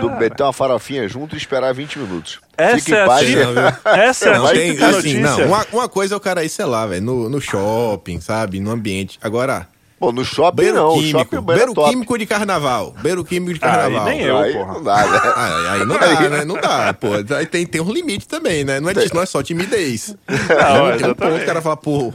[0.01, 2.41] do, meter uma farofinha junto e esperar 20 minutos.
[2.57, 3.29] Essa é paz.
[3.31, 3.79] né?
[3.85, 5.47] Essa é a Não, tem, assim, não.
[5.47, 8.61] Uma, uma coisa é o cara ir, sei lá, velho, no, no shopping, sabe?
[8.61, 9.19] No ambiente.
[9.23, 9.67] Agora,
[9.99, 10.95] Pô, no shopping beiro não.
[10.95, 11.19] químico.
[11.21, 11.91] shopping é beiro top.
[11.91, 12.93] químico de carnaval.
[13.01, 14.09] Beiro químico de carnaval.
[14.09, 14.37] e nem eu.
[14.37, 14.73] aí porra.
[14.75, 15.21] não dá, né?
[15.37, 16.45] Ah, aí não dá, né?
[16.45, 17.09] Não dá, pô.
[17.37, 18.81] Aí tem, tem um limite também, né?
[18.81, 20.17] Não é, não é só timidez.
[20.29, 22.13] Não, tem um ponto o cara fala, pô,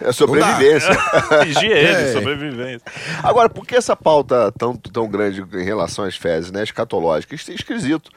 [0.00, 0.90] É sobrevivência.
[1.46, 2.12] Higiene, É.
[2.12, 2.80] sobrevivência.
[3.22, 6.62] Agora, por que essa pauta tão, tão grande em relação às fezes, né?
[6.62, 7.40] Escatológicas?
[7.40, 8.10] Isso é esquisito.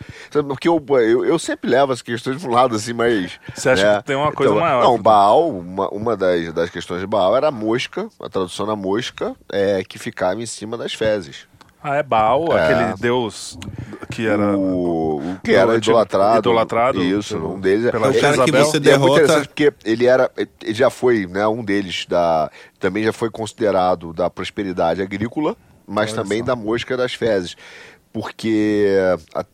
[0.47, 3.39] Porque eu, eu, eu sempre levo as questões de um lado assim, mas.
[3.53, 3.97] Você acha né?
[3.99, 4.83] que tem uma coisa maior?
[4.83, 8.75] Não, Baal, uma, uma das, das questões de Baal era a mosca, a tradução da
[8.75, 11.47] mosca, é, que ficava em cima das fezes.
[11.83, 12.63] Ah, é Baal, É.
[12.63, 13.57] aquele deus
[14.13, 14.57] que era.
[14.57, 16.39] O, o que era idolatrado.
[16.39, 17.91] idolatrado Isso, pelo- um deles.
[17.91, 19.11] pela O cara que você E é muito derrota.
[19.23, 22.49] interessante porque ele era, ele já foi, né, um deles da,
[22.79, 25.55] também já foi considerado da prosperidade agrícola,
[25.87, 27.55] mas também da mosca das fezes.
[28.13, 28.95] Porque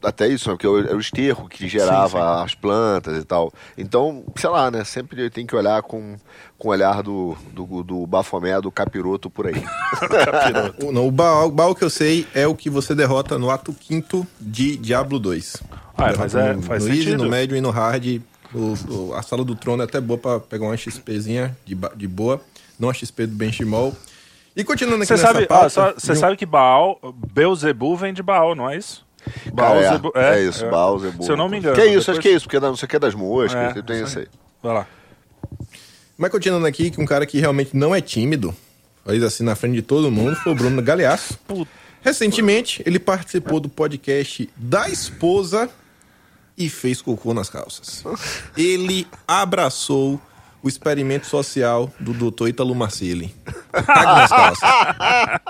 [0.03, 3.53] até isso, né, porque era o esterco que gerava as plantas e tal.
[3.77, 4.83] Então, sei lá, né?
[4.83, 6.17] Sempre tem que olhar com,
[6.57, 9.55] com o olhar do, do, do bafomé, do capiroto por aí.
[10.85, 13.49] O, não, o baú, o baú que eu sei é o que você derrota no
[13.49, 15.57] ato quinto de Diablo 2.
[15.97, 17.23] Ah, mas é- no, faz no easy, sentido.
[17.23, 18.21] no médio e no hard.
[18.53, 22.07] O- o- a sala do trono é até boa pra pegar uma XPzinha de, de
[22.07, 22.41] boa.
[22.79, 23.95] Não a XP do Benchimol.
[24.59, 25.69] E continuando aqui Você sabe, pauta...
[25.69, 26.99] só- você um- sabe que Baal,
[27.33, 29.05] Beuzebu vem de Baal, não é isso?
[29.55, 31.23] Cara, é, Zebu- é, isso, Baal, Zebu.
[31.23, 31.75] Se eu não me engano.
[31.75, 33.13] Que é isso, depois- acho que é isso, porque não sei o que é das
[33.15, 34.27] moscas, É, que tem isso aí.
[34.61, 34.87] Vai lá.
[36.17, 38.53] Mas continuando aqui, que um cara que realmente não é tímido,
[39.05, 41.39] faz assim na frente de todo mundo, foi o Bruno Galeasso.
[42.01, 45.69] Recentemente, ele participou do podcast da esposa
[46.57, 48.03] e fez cocô nas calças.
[48.57, 50.19] Ele abraçou
[50.61, 52.47] o experimento social do Dr.
[52.49, 53.33] Italo Marcilli.
[53.71, 54.69] Cague nas calças.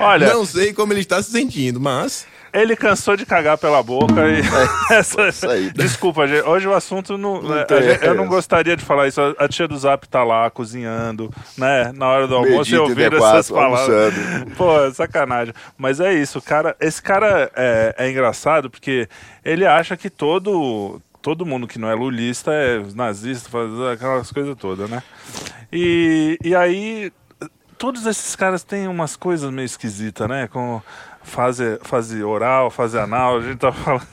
[0.00, 4.28] Olha, Não sei como ele está se sentindo, mas ele cansou de cagar pela boca
[4.28, 4.40] e.
[4.94, 5.70] Essa- É, isso aí.
[5.72, 6.46] Desculpa, gente.
[6.46, 7.42] Hoje o assunto não.
[7.42, 8.32] né, tem a gente- eu não essa.
[8.32, 9.20] gostaria de falar isso.
[9.38, 11.92] A- tia do Zap tá lá cozinhando, né?
[11.94, 13.80] Na hora do almoço e Meio-dia, ouvir 34, essas palavras.
[13.80, 14.50] almoçando.
[14.56, 15.54] Pô, é sacanagem.
[15.76, 16.76] Mas é isso, cara.
[16.80, 19.08] Esse cara é, é engraçado porque
[19.44, 21.00] ele acha que todo.
[21.24, 25.02] Todo mundo que não é lulista é nazista, faz aquelas coisas todas, né?
[25.72, 27.10] E, e aí,
[27.78, 30.48] todos esses caras têm umas coisas meio esquisitas, né?
[30.48, 30.82] Com
[31.22, 34.06] fase, fase oral, fase anal, a gente tá falando.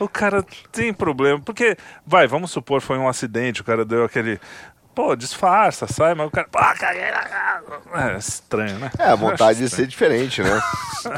[0.00, 4.40] O cara tem problema, porque, vai, vamos supor, foi um acidente, o cara deu aquele.
[4.98, 6.48] Pô, disfarça, sai, mas o cara.
[6.50, 8.14] Pô, caguei na casa.
[8.14, 8.90] É estranho, né?
[8.98, 10.60] É, a Eu vontade de ser diferente, né?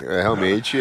[0.06, 0.78] É, realmente.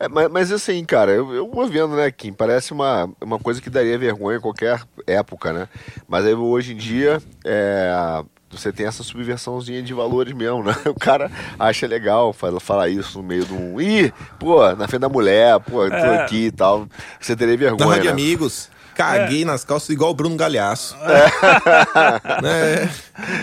[0.00, 2.32] é, mas, mas assim, cara, eu, eu vou vendo, né, Kim?
[2.32, 5.68] Parece uma, uma coisa que daria vergonha em qualquer época, né?
[6.08, 10.74] Mas aí, hoje em dia, é, você tem essa subversãozinha de valores mesmo, né?
[10.88, 13.78] O cara acha legal falar, isso no meio de um.
[13.78, 16.22] Ih, pô, na frente da mulher, pô, tô É.
[16.22, 16.86] aqui e tal.
[17.20, 17.90] Você teria na vergonha.
[17.90, 18.10] Rádio né?
[18.12, 20.96] Amigos, caguei nas calças igual o Bruno Galhaço.
[22.42, 22.90] né?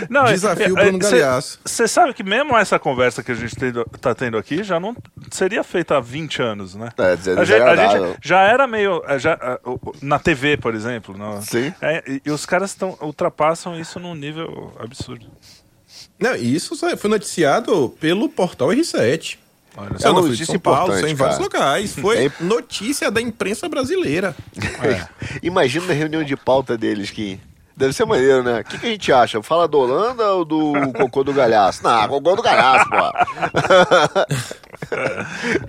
[0.08, 1.58] Não, Desafio Bruno Galhaço.
[1.64, 4.96] Você sabe que mesmo essa conversa que a gente tendo- tá tendo aqui já não
[5.30, 6.90] seria feita há 20 anos, né?
[6.98, 9.02] É, a, gente, a gente já era meio.
[9.06, 9.58] é, Já, é,
[10.02, 11.16] na TV, por exemplo.
[11.16, 11.72] não- Sim.
[11.80, 15.26] É, e, os caras tão, ultrapassam isso num nível absurdo.
[16.18, 19.38] Não, e isso foi noticiado pelo portal R7.
[19.80, 21.94] Olha, é uma notícia São Paulo, importante, em vários locais.
[21.94, 22.32] Foi É.
[22.40, 24.34] notícia da imprensa brasileira.
[25.42, 27.38] Imagina a reunião de pauta deles, que
[27.76, 28.60] deve ser maneiro, né?
[28.60, 29.40] O que, que a gente acha?
[29.42, 31.84] Fala do Holanda ou do cocô do galhaço?
[31.84, 32.96] Não, cocô do galhaço, pô.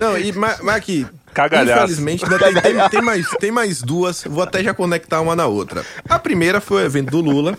[0.00, 1.82] Não, e mas, mas aqui, Cagalhaço.
[1.84, 4.24] infelizmente, ainda tem, tem- tem mais, tem mais duas.
[4.24, 5.84] Vou até já conectar uma na outra.
[6.08, 7.56] A primeira foi o evento do Lula.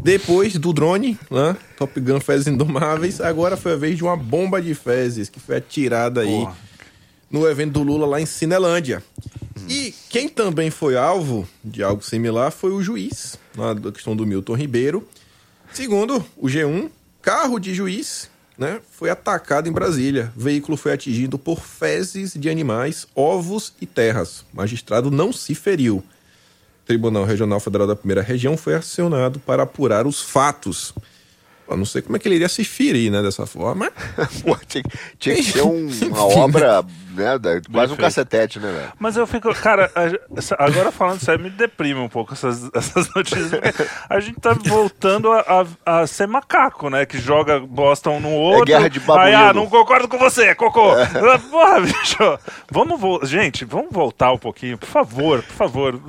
[0.00, 1.56] Depois do drone, né?
[1.76, 3.20] Top Gun Fezes Indomáveis.
[3.20, 6.56] Agora foi a vez de uma bomba de fezes que foi atirada aí Porra.
[7.30, 9.02] no evento do Lula lá em Cinelândia.
[9.68, 14.24] E quem também foi alvo de algo similar foi o juiz, na da questão do
[14.24, 15.06] Milton Ribeiro.
[15.72, 16.88] Segundo o G1,
[17.20, 20.32] carro de juiz né, foi atacado em Brasília.
[20.36, 24.40] O veículo foi atingido por fezes de animais, ovos e terras.
[24.52, 26.02] O magistrado não se feriu.
[26.88, 30.94] Tribunal Regional Federal da Primeira Região foi acionado para apurar os fatos.
[31.68, 33.92] Eu não sei como é que ele iria se ferir, né, dessa forma.
[34.42, 34.82] Pô, tinha,
[35.18, 36.82] tinha que ser um- uma obra,
[37.18, 37.60] né?
[37.72, 38.92] quase um cacetete, né, velho?
[38.98, 43.50] Mas eu fico, cara, a- agora falando sério, me deprime um pouco essas, essas notícias.
[44.08, 47.04] A gente tá voltando a, a- a ser macaco, né?
[47.06, 48.64] Que joga bosta um no outro.
[48.66, 49.36] guerra de Aí, babuíno.
[49.36, 50.90] ah, não concordo com você, é cocô.
[51.50, 52.38] Porra, bicho.
[52.70, 56.00] Vamos, vo- gente, vamos voltar um pouquinho, por favor, por favor.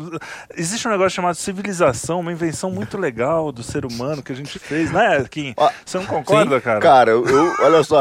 [0.55, 4.59] Existe um negócio chamado civilização, uma invenção muito legal do ser humano que a gente
[4.59, 5.53] fez, né, Kim?
[5.57, 6.61] Ó, Você não concorda, sim.
[6.61, 6.79] cara?
[6.79, 7.99] Cara, eu, eu- olha só,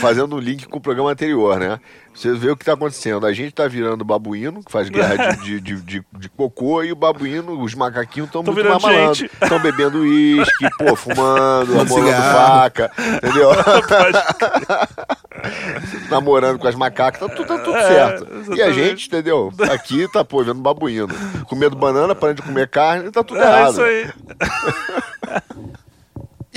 [0.00, 1.78] fazendo um link com o programa anterior, né?
[2.18, 3.24] Você vê o que tá acontecendo.
[3.24, 6.90] A gente tá virando babuíno, que faz guerra de, de, de, de- de cocô, e
[6.90, 9.20] o babuíno, os macaquinhos estão Tão muito mais malandros.
[9.40, 12.90] Estão bebendo uísque, pô, fumando, namorando faca,
[13.22, 13.50] entendeu?
[16.10, 18.26] Namorando com as macacas, tá tudo, tá tudo É, certo.
[18.56, 19.52] E a gente, entendeu?
[19.72, 21.08] Aqui tá, pô, vendo babuíno.
[21.46, 23.70] Comendo banana, parando de comer carne, tá tudo É errado.
[23.72, 24.10] isso aí.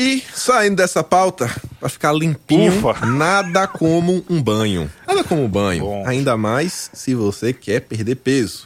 [0.03, 1.47] E saindo dessa pauta,
[1.79, 3.05] pra ficar limpinho, Ufa.
[3.05, 4.91] nada como um banho.
[5.07, 5.83] Nada como um banho.
[5.83, 6.07] Bom.
[6.07, 8.65] Ainda mais se você quer perder peso.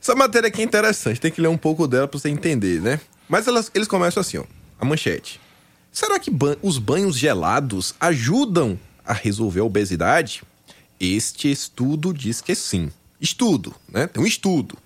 [0.00, 3.00] Essa matéria aqui é interessante, tem que ler um pouco dela pra você entender, né?
[3.28, 4.44] Mas elas- eles começam assim, ó.
[4.78, 5.40] A manchete.
[5.90, 10.42] Será que ban- os banhos gelados ajudam a resolver a obesidade?
[11.00, 12.92] Este estudo diz que sim.
[13.20, 14.06] Estudo, né?
[14.06, 14.78] Tem um estudo.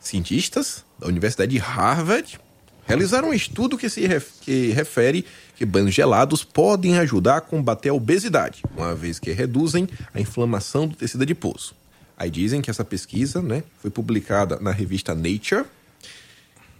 [0.00, 2.38] Cientistas da Universidade de Harvard
[2.86, 5.24] realizaram um estudo que se ref- que refere
[5.56, 10.88] que banhos gelados podem ajudar a combater a obesidade, uma vez que reduzem a inflamação
[10.88, 11.74] do tecido adiposo.
[12.16, 15.64] Aí dizem que essa pesquisa né, foi publicada na revista Nature.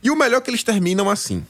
[0.03, 1.45] E o melhor é que eles terminam assim.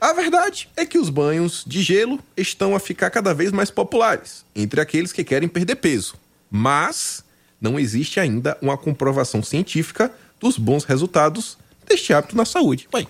[0.00, 4.44] A verdade é que os banhos de gelo estão a ficar cada vez mais populares
[4.54, 6.14] entre aqueles que querem perder peso.
[6.50, 7.24] Mas
[7.60, 12.88] não existe ainda uma comprovação científica dos bons resultados deste hábito na saúde.
[12.94, 13.06] Ué,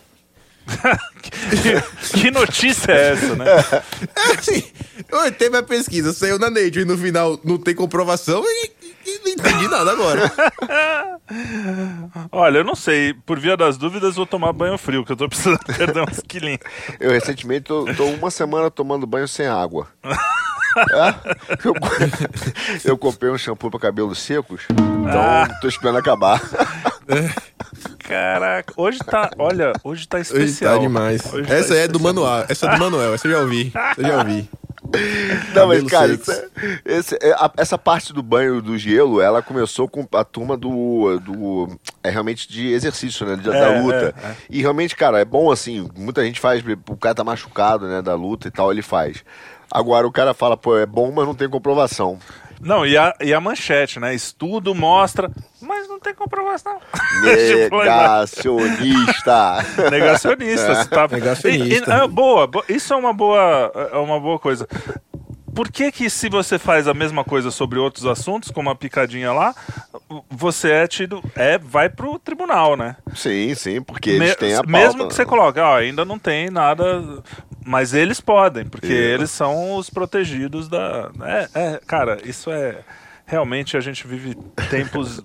[1.22, 3.44] que, que notícia é essa, né?
[4.16, 4.62] É assim,
[5.12, 8.70] oi, teve a pesquisa, saiu na Nature e no final não tem comprovação e,
[9.06, 10.30] e- não entendi nada agora.
[12.30, 13.14] Olha, eu não sei.
[13.14, 16.60] Por via das dúvidas, vou tomar banho frio, que eu tô precisando perder uns quilinhos.
[17.00, 19.88] Eu recentemente tô, tô uma semana tomando banho sem água.
[20.04, 20.18] É?
[21.64, 21.72] Eu,
[22.84, 26.40] eu comprei um shampoo para cabelos secos, então tô esperando acabar.
[27.98, 29.30] Caraca, hoje tá.
[29.38, 30.74] Olha, hoje tá Hoje especial.
[30.76, 31.32] tá demais.
[31.32, 33.72] Hoje tá essa é do manual, essa é do Manuel, essa eu já ouvi.
[33.74, 34.50] Essa eu já ouvi.
[35.54, 36.48] Não, mas cara, esse-
[36.84, 41.18] esse- é, a- essa parte do banho do gelo, ela começou com a turma do.
[41.20, 43.36] do é realmente de exercício, né?
[43.36, 44.14] Da, da É, luta.
[44.22, 44.36] é, é.
[44.48, 45.88] E realmente, cara, é bom assim.
[45.96, 48.00] Muita gente faz, o cara tá machucado, né?
[48.00, 49.22] Da luta e tal, ele faz.
[49.70, 52.18] Agora o cara fala, pô, é bom, mas não tem comprovação.
[52.60, 54.14] Não, e a, e a manchete, né?
[54.14, 55.30] Estudo mostra,
[55.98, 56.78] não tem comprovação.
[58.38, 59.64] Negacionista!
[59.90, 61.08] Negacionista, tá...
[61.08, 61.92] Negacionista.
[61.92, 64.66] E- e- é, boa, bo- isso é uma boa, é uma boa coisa.
[65.54, 69.32] Por que que se você faz a mesma coisa sobre outros assuntos, como a picadinha
[69.32, 69.52] lá,
[70.30, 72.94] você é tido, é, vai pro tribunal, né?
[73.14, 74.70] sim, sim, porque eles Me- têm a pauta.
[74.70, 77.02] mesmo que você coloque, ó, ainda não tem nada,
[77.66, 79.14] mas eles podem, porque É.
[79.14, 82.78] eles são os protegidos da, é, é, cara, isso é
[83.26, 84.36] realmente a gente vive
[84.70, 85.20] tempos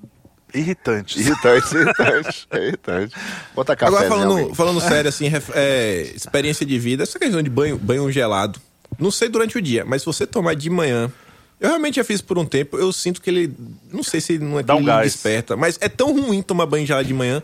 [0.54, 1.26] irritantes.
[1.26, 3.16] Irritante, irritante, é irritante.
[3.56, 7.78] Bota café Agora, falando, falando sério, assim, é, experiência de vida, essa questão de banho,
[7.78, 8.60] banho gelado.
[9.00, 11.12] Não sei durante o dia, mas se você tomar de manhã.
[11.60, 13.54] Eu realmente já fiz por um tempo, eu sinto que ele.
[13.92, 15.14] Não sei se não é Dá um ele gás.
[15.14, 17.42] desperta, mas é tão ruim tomar banho gelado de manhã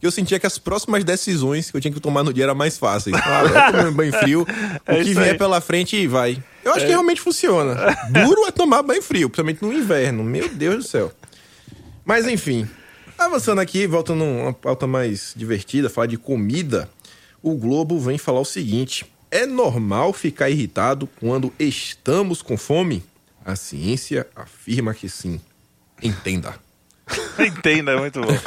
[0.00, 2.54] que eu sentia que as próximas decisões que eu tinha que tomar no dia eram
[2.54, 3.14] mais fáceis.
[3.16, 4.46] Ah, um banho frio,
[4.86, 5.38] É o que vier aí.
[5.38, 6.42] pela frente vai.
[6.64, 7.76] Eu acho que realmente funciona.
[8.10, 10.24] Duro é tomar banho frio, principalmente no inverno.
[10.24, 11.12] Meu Deus do céu.
[12.04, 12.68] Mas enfim,
[13.18, 16.88] avançando aqui, voltando a uma pauta mais divertida, falar de comida,
[17.42, 23.02] o Globo vem falar o seguinte: é normal ficar irritado quando estamos com fome?
[23.44, 25.40] A ciência afirma que sim.
[26.02, 26.54] Entenda.
[27.38, 28.38] Entenda, é muito bom.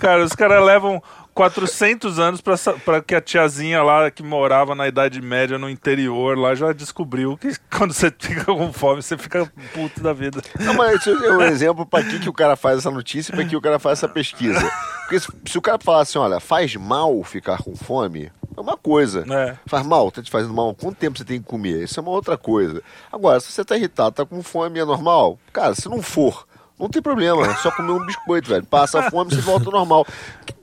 [0.00, 1.02] Cara, os caras levam
[1.34, 6.54] 400 anos pra que a tiazinha lá que morava na Idade Média no interior lá
[6.54, 10.40] já descobriu que quando você fica com fome, você fica puto da vida.
[10.60, 13.44] Não, mas é um exemplo para que, que o cara faz essa notícia e para
[13.44, 14.60] que o cara faz essa pesquisa.
[15.02, 18.76] Porque se, se o cara falar assim, olha, faz mal ficar com fome, é uma
[18.76, 19.24] coisa.
[19.28, 19.56] É.
[19.66, 21.82] Faz mal, tá te fazendo mal, quanto tempo você tem que comer?
[21.82, 22.82] Isso é uma outra coisa.
[23.12, 25.38] Agora, se você tá irritado, tá com fome, é normal?
[25.52, 26.46] Cara, se não for,
[26.78, 28.64] não tem problema, é só comer um biscoito, velho.
[28.64, 30.06] Passa a fome, você volta ao normal.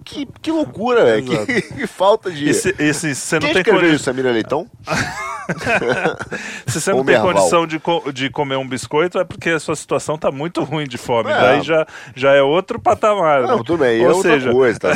[0.04, 1.46] Que, que, que loucura, velho.
[1.46, 2.54] Que, que falta de.
[2.54, 4.68] Você não Quem tem escreveu condição, isso, Samira Leitão?
[6.68, 9.76] se você não tem condição de, co- de comer um biscoito, é porque a sua
[9.76, 11.32] situação tá muito ruim de fome.
[11.32, 11.40] É.
[11.40, 11.86] Daí já,
[12.16, 13.42] já é outro patamar.
[13.44, 13.64] Não, né?
[13.66, 14.92] tudo bem, é Ou outra seja, coisa, tá?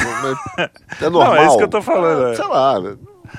[1.01, 1.35] É normal.
[1.35, 2.35] Não, é isso que eu tô falando, Ah, é.
[2.35, 2.75] Sei lá.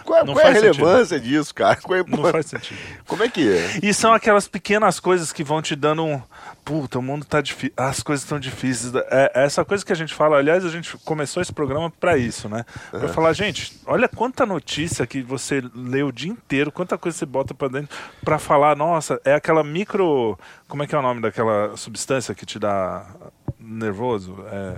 [0.04, 1.76] Qual, é- Não qual é a faz relevância disso, cara?
[1.76, 2.78] Qual é- não faz sentido.
[3.06, 3.78] Como é que é?
[3.82, 6.20] E são aquelas pequenas coisas que vão te dando um.
[6.64, 7.72] Puta, o mundo tá difícil.
[7.76, 8.92] As coisas estão difíceis.
[9.10, 10.36] É, é essa coisa que a gente fala.
[10.38, 12.64] Aliás, a gente começou esse programa pra isso, né?
[12.90, 17.24] Pra falar, gente, olha quanta notícia que você lê o dia inteiro, quanta coisa você
[17.26, 20.36] bota pra dentro pra falar, nossa, é aquela micro.
[20.68, 23.06] Como é que é o nome daquela substância que te dá
[23.60, 24.36] nervoso?
[24.50, 24.76] É.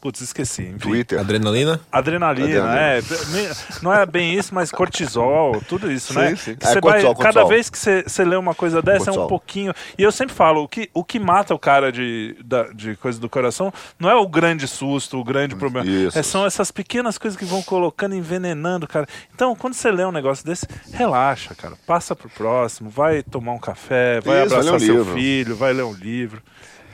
[0.00, 0.62] Putz, esqueci.
[0.62, 0.78] Enfim.
[0.78, 1.18] Twitter.
[1.18, 1.80] Adrenalina?
[1.90, 2.80] Adrenalina, Adrenalina.
[2.80, 3.80] é.
[3.82, 6.36] Não é bem isso, mas cortisol, tudo isso, Sim, né?
[6.36, 6.54] sim.
[6.54, 7.48] Que É, você cortisol, vai, cada cortisol.
[7.48, 9.24] vez que você, você lê uma coisa dessa é Cortisol.
[9.24, 9.74] um pouquinho.
[9.96, 13.18] E eu sempre falo, o que, o que mata o cara de, da- de coisa
[13.20, 15.86] do coração não é o grande susto, o grande problema.
[15.88, 16.18] Isso.
[16.18, 19.06] É, são essas pequenas coisas que vão colocando, envenenando, cara.
[19.34, 21.74] Então, quando você lê um negócio desse, relaxa, cara.
[21.86, 25.14] Passa pro próximo, vai tomar um café, vai Isso, abraçar um seu livro.
[25.14, 26.42] filho, vai ler um livro.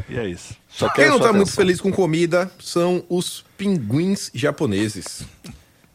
[0.09, 0.55] E é isso.
[0.69, 5.23] Só Quem não sua tá muito feliz com comida são os pinguins japoneses.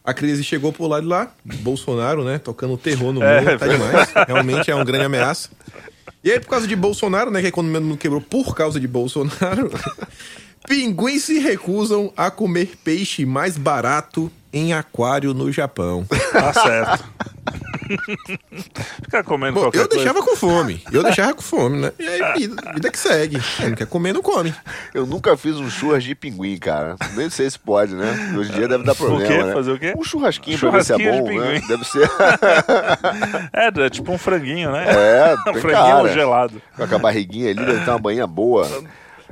[0.04, 3.68] A crise chegou por lá de lá, Bolsonaro, né, tocando terror no É, mundo, tá
[3.68, 4.10] demais.
[4.28, 5.50] Realmente é uma grande ameaça.
[6.24, 8.80] E aí, por causa de Bolsonaro, né, que a economia do mundo quebrou por causa
[8.80, 9.70] de Bolsonaro,
[10.68, 16.06] pinguins se recusam a comer peixe mais barato em aquário no Japão.
[16.32, 17.06] Tá certo.
[19.04, 20.04] Ficar comendo Bom, qualquer eu coisa.
[20.04, 20.84] deixava com fome.
[20.92, 21.92] Eu deixava com fome, né?
[22.00, 23.40] E aí, vida, vida que segue.
[23.58, 24.54] Quem não quer comer, não come.
[24.94, 26.96] Eu nunca fiz um churras de pinguim, cara.
[27.16, 28.34] Nem sei se pode, né?
[28.38, 29.44] Hoje em dia deve dar problema, quê?
[29.44, 29.54] né?
[29.54, 29.94] Fazer o quê?
[29.98, 31.62] Um churrasquinho, pra ver se é Churrasquinho de bom, né?
[31.68, 32.10] Deve ser...
[33.54, 34.86] É, é tipo um franguinho, né?
[34.88, 36.14] É, um franguinho cara.
[36.14, 36.62] gelado.
[36.76, 38.68] Com a barriguinha ali, deve ter uma banha boa.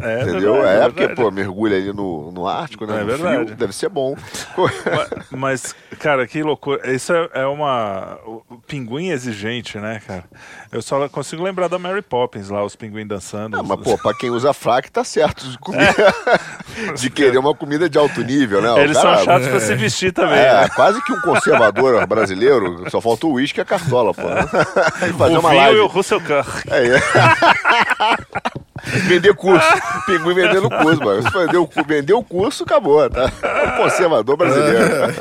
[0.01, 0.53] É, Entendeu?
[0.53, 1.21] verdade, é, porque, verdade.
[1.21, 2.97] pô, mergulha ali no, no Ártico, né?
[2.97, 3.43] É no verdade.
[3.45, 4.15] frio, deve ser bom.
[4.57, 6.91] Ma- Mas, cara, que loucura.
[6.91, 8.17] Isso é, é uma.
[8.25, 10.23] O pinguim exigente, né, cara?
[10.71, 13.57] Eu só consigo lembrar da Mary Poppins lá, os pinguins dançando.
[13.57, 15.93] Ah, mas, pô, pra quem usa fraque, tá certo de comer.
[16.95, 18.83] de querer uma comida de alto nível, né?
[18.83, 20.37] Eles cara- são chatos pra se vestir também.
[20.37, 20.69] É, né?
[20.75, 24.21] quase que um conservador brasileiro, só faltou o uísque e a cartola, pô.
[25.17, 25.77] Fazer O vinho live.
[25.77, 26.45] e o Russell Car.
[26.69, 26.99] É, é.
[29.07, 29.67] Vender curso.
[30.05, 31.21] Pinguim vendendo curso, mano.
[31.21, 33.25] Se vender o, vender o curso, acabou, tá?
[33.25, 35.13] O conservador brasileiro.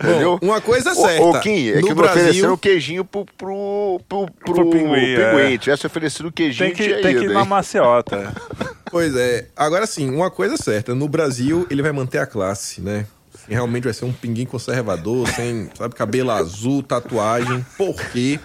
[0.00, 0.38] Entendeu?
[0.38, 1.22] Bom, uma coisa certa.
[1.22, 4.70] Ô, Kim, é no que não Brasil, ofereceram o queijinho pro, pro, pro, pro, Pro
[4.70, 5.58] pinguim, é.
[5.58, 8.32] Tivesse oferecido o queijinho, Tem que, tinha tem que ido, ir na maciota.
[8.90, 9.46] Pois é.
[9.56, 10.94] Agora sim, uma coisa certa.
[10.94, 13.06] No Brasil, ele vai manter a classe, né?
[13.46, 17.64] Assim, Realmente vai ser um pinguim conservador, sem, sabe, cabelo azul, tatuagem.
[17.78, 18.38] Porque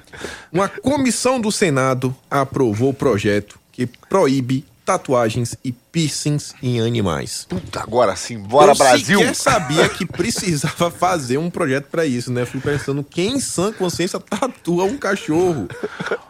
[0.52, 7.46] uma comissão do Senado aprovou o projeto que proíbe tatuagens e piercings em animais.
[7.48, 9.20] Puta, agora sim, bora Eu Brasil!
[9.20, 12.46] sequer sabia que precisava fazer um projeto pra isso, né?
[12.46, 15.68] Fui pensando, quem em sã consciência tatua um cachorro?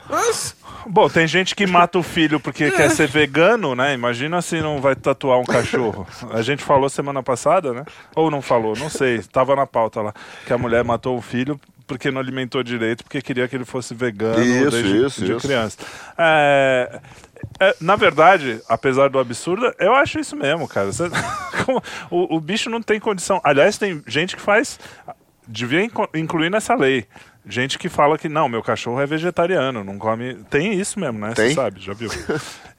[0.09, 0.53] Mas
[0.87, 3.93] Bom, tem gente que mata o filho porque quer ser vegano, né?
[3.93, 6.07] Imagina se não vai tatuar um cachorro.
[6.31, 7.85] A gente falou semana passada, né?
[8.15, 9.19] Ou não falou, não sei.
[9.23, 10.13] Tava na pauta lá.
[10.45, 13.93] Que a mulher matou o filho porque não alimentou direito, porque queria que ele fosse
[13.93, 15.45] vegano Isso, desde isso, de isso.
[15.45, 15.77] criança.
[16.17, 17.01] É,
[17.59, 20.91] é, na verdade, apesar do absurdo, eu acho isso mesmo, cara.
[20.91, 21.09] Você-
[21.65, 23.41] como- o, o bicho não tem condição.
[23.43, 24.79] Aliás, tem gente que faz.
[25.47, 25.83] Devia
[26.15, 27.05] incluir nessa lei.
[27.45, 30.35] Gente que fala que não, meu cachorro é vegetariano, não come.
[30.49, 31.33] Tem isso mesmo, né?
[31.35, 32.09] Você sabe, já viu?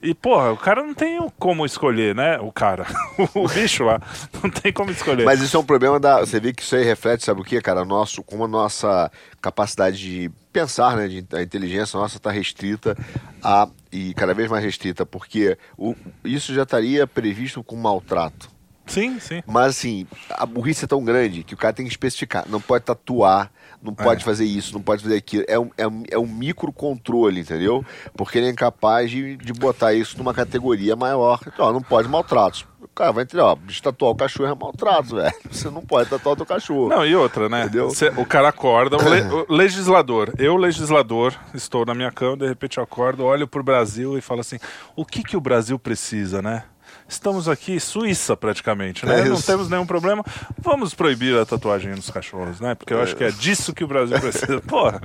[0.00, 2.36] E, porra, o cara não tem como escolher, né?
[2.40, 2.86] O cara.
[3.34, 4.00] o bicho lá.
[4.42, 5.24] Não tem como escolher.
[5.24, 6.20] Mas isso é um problema da.
[6.20, 7.84] Você vê que isso aí reflete, sabe o que, cara?
[7.84, 9.10] Nosso, como a nossa
[9.40, 11.06] capacidade de pensar, né?
[11.06, 12.96] De, a inteligência nossa está restrita
[13.42, 13.68] a.
[13.92, 15.94] E cada vez mais restrita, porque o,
[16.24, 18.50] isso já estaria previsto com maltrato.
[18.86, 19.42] Sim, sim.
[19.46, 22.44] Mas assim, a burrice é tão grande que o cara tem que especificar.
[22.48, 23.52] Não pode tatuar,
[23.82, 25.44] não pode fazer isso, não pode fazer aquilo.
[25.48, 27.84] É um, é um, é um microcontrole, entendeu?
[28.16, 31.40] Porque ele é incapaz de, de botar isso numa categoria maior.
[31.46, 32.64] Então, não pode maltratos.
[32.94, 35.34] cara vai entender, ó, tatuar o cachorro é maltrato, velho.
[35.50, 36.88] Você não pode tatuar o teu cachorro.
[36.88, 37.62] Não, e outra, né?
[37.62, 37.90] Entendeu?
[37.90, 42.46] Cê- o cara acorda, o, le- o legislador, eu, legislador, estou na minha cama, de
[42.46, 44.58] repente eu acordo, olho pro Brasil e falo assim:
[44.94, 46.64] o que, que o Brasil precisa, né?
[47.08, 49.20] Estamos aqui, Suíça praticamente, né?
[49.20, 50.24] É Não temos nenhum problema.
[50.58, 52.74] Vamos proibir a tatuagem nos cachorros, né?
[52.74, 54.60] Porque eu acho que é disso que o Brasil precisa.
[54.66, 55.00] Porra.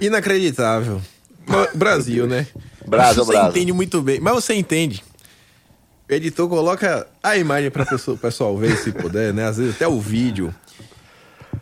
[0.00, 1.00] Inacreditável.
[1.46, 2.46] Bra- Brasil, né?
[2.86, 3.50] Brasil, você Brasil.
[3.50, 4.20] entende muito bem.
[4.20, 5.02] Mas você entende.
[6.08, 9.46] O editor coloca a imagem para o pessoal ver, se puder, né?
[9.46, 10.54] Às vezes até o vídeo.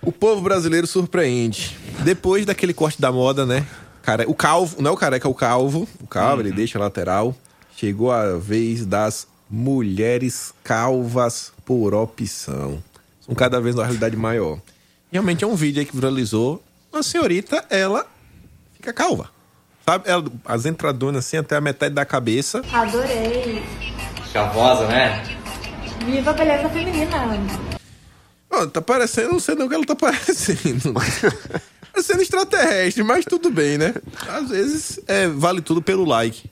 [0.02, 1.76] O povo brasileiro surpreende.
[2.00, 3.66] Depois daquele corte da moda, né?
[4.08, 5.86] Cara, o calvo, não é o careca, é o calvo.
[6.02, 7.36] O calvo, ele deixa lateral.
[7.76, 12.82] Chegou a vez das mulheres calvas por opção.
[13.20, 14.60] São cada vez uma realidade maior.
[15.12, 16.62] Realmente é um vídeo aí que viralizou.
[16.90, 18.06] Uma senhorita, ela
[18.76, 19.28] fica calva.
[19.84, 20.08] Sabe?
[20.08, 22.62] Ela, as entradonas assim até a metade da cabeça.
[22.72, 23.62] Adorei.
[24.32, 25.22] Chavosa, né?
[26.06, 27.18] Viva a beleza feminina.
[28.50, 30.94] Ó, tá parecendo, não sei nem o que ela tá parecendo.
[31.92, 33.94] Parecendo extraterrestre, mas tudo bem, né?
[34.28, 36.50] Às vezes é, vale tudo pelo like.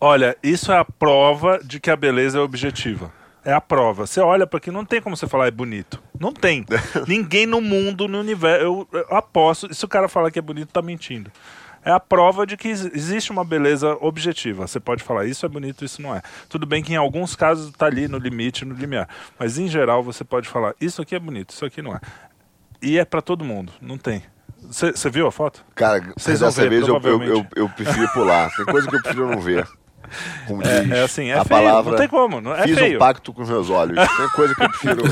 [0.00, 3.12] Olha, isso é a prova de que a beleza é objetiva.
[3.44, 4.06] É a prova.
[4.06, 6.02] Você olha pra aqui, não tem como você falar é bonito.
[6.18, 6.64] Não tem.
[7.06, 8.62] Ninguém no mundo, no universo.
[8.64, 9.72] Eu, eu aposto.
[9.74, 11.30] Se o cara falar que é bonito, tá mentindo.
[11.82, 14.66] É a prova de que ex- existe uma beleza objetiva.
[14.66, 16.20] Você pode falar isso é bonito, isso não é.
[16.48, 19.08] Tudo bem que em alguns casos tá ali no limite, no limiar.
[19.38, 22.00] Mas em geral você pode falar isso aqui é bonito, isso aqui não é.
[22.82, 23.72] E é pra todo mundo.
[23.80, 24.22] Não tem.
[24.70, 25.64] Você viu a foto?
[25.74, 28.50] Cara, Vocês vão dessa ver, vez eu, eu, eu, eu prefiro pular.
[28.54, 29.66] Tem coisa que eu prefiro não ver.
[30.46, 31.48] Como É, diz é assim, é a feio.
[31.48, 32.40] palavra, não tem como.
[32.40, 32.96] Não, é fiz feio.
[32.96, 33.96] um pacto com os meus olhos.
[34.16, 35.02] Tem coisa que eu prefiro.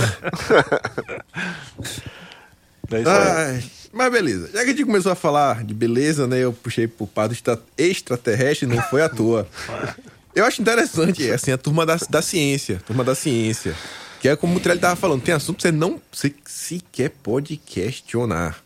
[2.91, 3.29] É isso aí.
[3.29, 4.47] Ai, mas beleza.
[4.47, 6.39] Já que a gente começou a falar de beleza, né?
[6.39, 9.47] Eu puxei pro lado extra- extraterrestre, não foi à toa.
[10.35, 12.81] Eu acho interessante, assim, a turma da, da ciência.
[12.87, 13.75] Turma da ciência.
[14.21, 17.57] Que é como o Trelli tava falando, tem assunto que você não você sequer pode
[17.57, 18.63] questionar.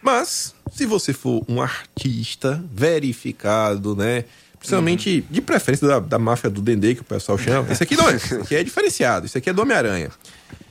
[0.00, 4.24] Mas, se você for um artista verificado, né?
[4.58, 7.70] Principalmente, de preferência da, da máfia do Dendê, que o pessoal chama.
[7.72, 8.14] Esse aqui não é.
[8.14, 9.26] Esse aqui é diferenciado.
[9.26, 10.10] Esse aqui é do Homem-Aranha.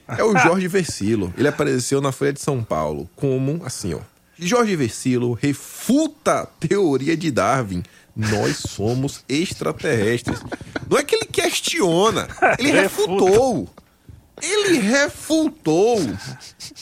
[0.07, 1.33] É o Jorge Versilo.
[1.37, 3.99] Ele apareceu na Folha de São Paulo como, assim, ó.
[4.37, 7.83] Jorge Versilo refuta a teoria de Darwin.
[8.15, 10.39] Nós somos extraterrestres.
[10.89, 13.69] Não é que ele questiona, ele refutou.
[14.45, 15.99] Ele refutou.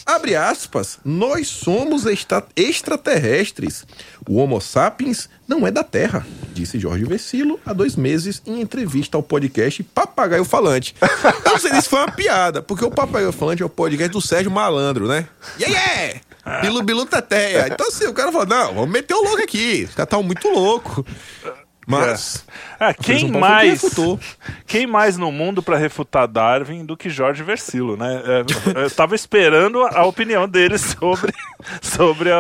[0.05, 0.99] Abre aspas.
[1.03, 3.85] Nós somos extra- extraterrestres.
[4.27, 9.17] O Homo sapiens não é da Terra, disse Jorge Versilo há dois meses em entrevista
[9.17, 10.95] ao podcast Papagaio Falante.
[11.45, 14.21] Eu não sei se foi uma piada, porque o Papagaio Falante é o podcast do
[14.21, 15.27] Sérgio Malandro, né?
[15.59, 15.77] Yeah,
[16.45, 16.61] yeah!
[16.61, 17.67] Bilu Bilu Teteia.
[17.71, 19.83] Então assim, o cara falou, não, vamos meter o louco aqui.
[19.87, 21.05] Os caras estavam muito louco.
[21.87, 22.45] Mas...
[22.79, 23.81] Ah, Folha de quem mais?
[23.81, 24.19] refutou.
[24.65, 28.21] Quem mais no mundo pra refutar Darwin do que Jorge Versilo, né?
[28.25, 31.33] É, eu tava esperando a opinião dele sobre,
[31.81, 32.37] sobre a,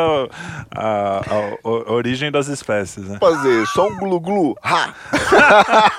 [0.75, 3.17] a- a- a origem das espécies, né?
[3.19, 4.55] Fazer só um glu-glu.
[4.63, 4.93] Ha!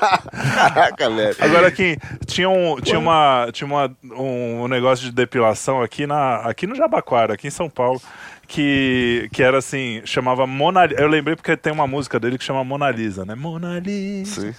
[0.54, 1.36] Caraca, velho.
[1.40, 6.66] Agora aqui tinha um tinha uma tinha uma, um, negócio de depilação aqui na aqui
[6.66, 8.00] no Jabaquara, aqui em São Paulo,
[8.46, 12.64] que que era assim, chamava Mona Eu lembrei porque tem uma música dele que chama
[12.64, 13.34] Mona Lisa, né?
[13.34, 14.40] Mona Lisa.
[14.42, 14.54] Sim.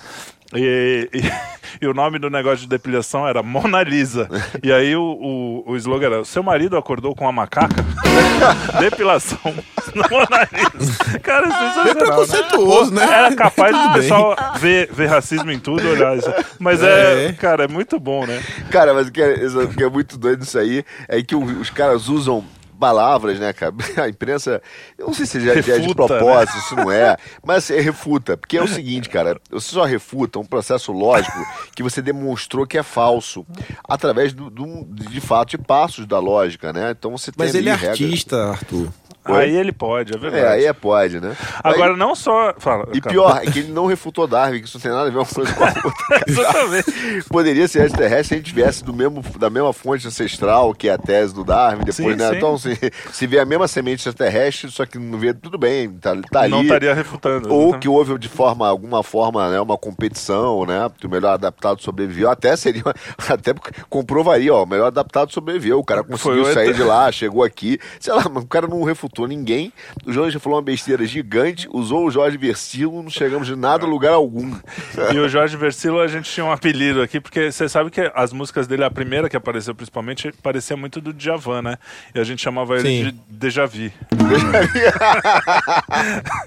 [0.54, 1.32] E, e-
[1.84, 4.30] e o nome do negócio de depilação era Mona Lisa.
[4.64, 7.84] E aí o, o, o slogan era: Seu marido acordou com uma macaca?
[8.80, 9.40] Depilação
[9.96, 10.48] na Mona
[10.80, 11.20] Lisa.
[11.20, 11.86] Cara, isso é É sensacional.
[11.86, 11.94] né?
[11.96, 13.04] preconceituoso, né?
[13.04, 16.32] Era capaz do pessoal ver, ver racismo em tudo, olhar isso.
[16.60, 17.34] Mas é, É.
[17.34, 18.42] cara, é muito bom, né?
[18.70, 21.36] Cara, mas o que é, isso- o que é muito doido isso aí é que
[21.36, 22.44] os caras usam
[22.80, 23.74] palavras, né, cara?
[24.02, 24.62] A imprensa,
[24.98, 27.80] eu não sei se já, já é de Refuta, propósito, se não é, mas é
[27.80, 28.36] refuta.
[28.38, 31.38] Porque é o seguinte, cara, você só refuta um processo lógico
[31.76, 33.46] que você demonstrou que é falso,
[33.88, 36.92] através do, do- de fato de passos da lógica, né?
[36.92, 38.02] Então você tem Mas ele é regras.
[38.02, 38.90] artista, Arthur.
[39.28, 39.44] Oi?
[39.44, 40.44] Aí ele pode, é verdade.
[40.46, 41.36] É, aí é pode, né?
[41.64, 42.54] Agora, Aí- não só.
[42.58, 43.12] Fala, E cara.
[43.14, 45.26] pior, é que ele não refutou Darwin, que isso não tem nada a ver uma
[45.26, 45.92] coisa com a outra.
[46.28, 47.30] Exatamente.
[47.30, 50.94] Poderia ser extraterrestre se a gente tivesse do mesmo, da mesma fonte ancestral, que é
[50.94, 52.30] a tese do Darwin, depois, Sim, né?
[52.30, 52.36] sim.
[52.38, 52.78] Então, se,
[53.12, 56.52] se vê a mesma semente extraterrestre, só que não vê, tudo bem, tá, tá ali.
[56.52, 57.50] Não estaria refutando.
[57.52, 57.82] Ou exatamente.
[57.82, 60.90] que houve de forma, alguma forma, né, uma competição, né?
[61.04, 62.30] O melhor adaptado sobreviveu.
[62.30, 62.84] Até seria,
[63.30, 63.54] até
[63.90, 65.80] comprovaria, ó, o melhor adaptado sobreviveu.
[65.80, 67.80] O cara conseguiu Foi sair de lá, chegou aqui.
[68.00, 69.72] Sei lá, mas o cara não refutou escutou ninguém.
[70.06, 73.88] O jornalista falou uma besteira gigante, usou o Jorge Versilo, não chegamos de nada a
[73.90, 74.54] lugar algum.
[75.14, 78.34] E o Jorge Versilo, a gente tinha um apelido aqui, porque você sabe que as
[78.34, 81.78] músicas dele, a primeira que apareceu principalmente, parecia muito do Djavan, né?
[82.14, 83.04] E a gente chamava ele Sim.
[83.04, 83.92] de Deja Vu.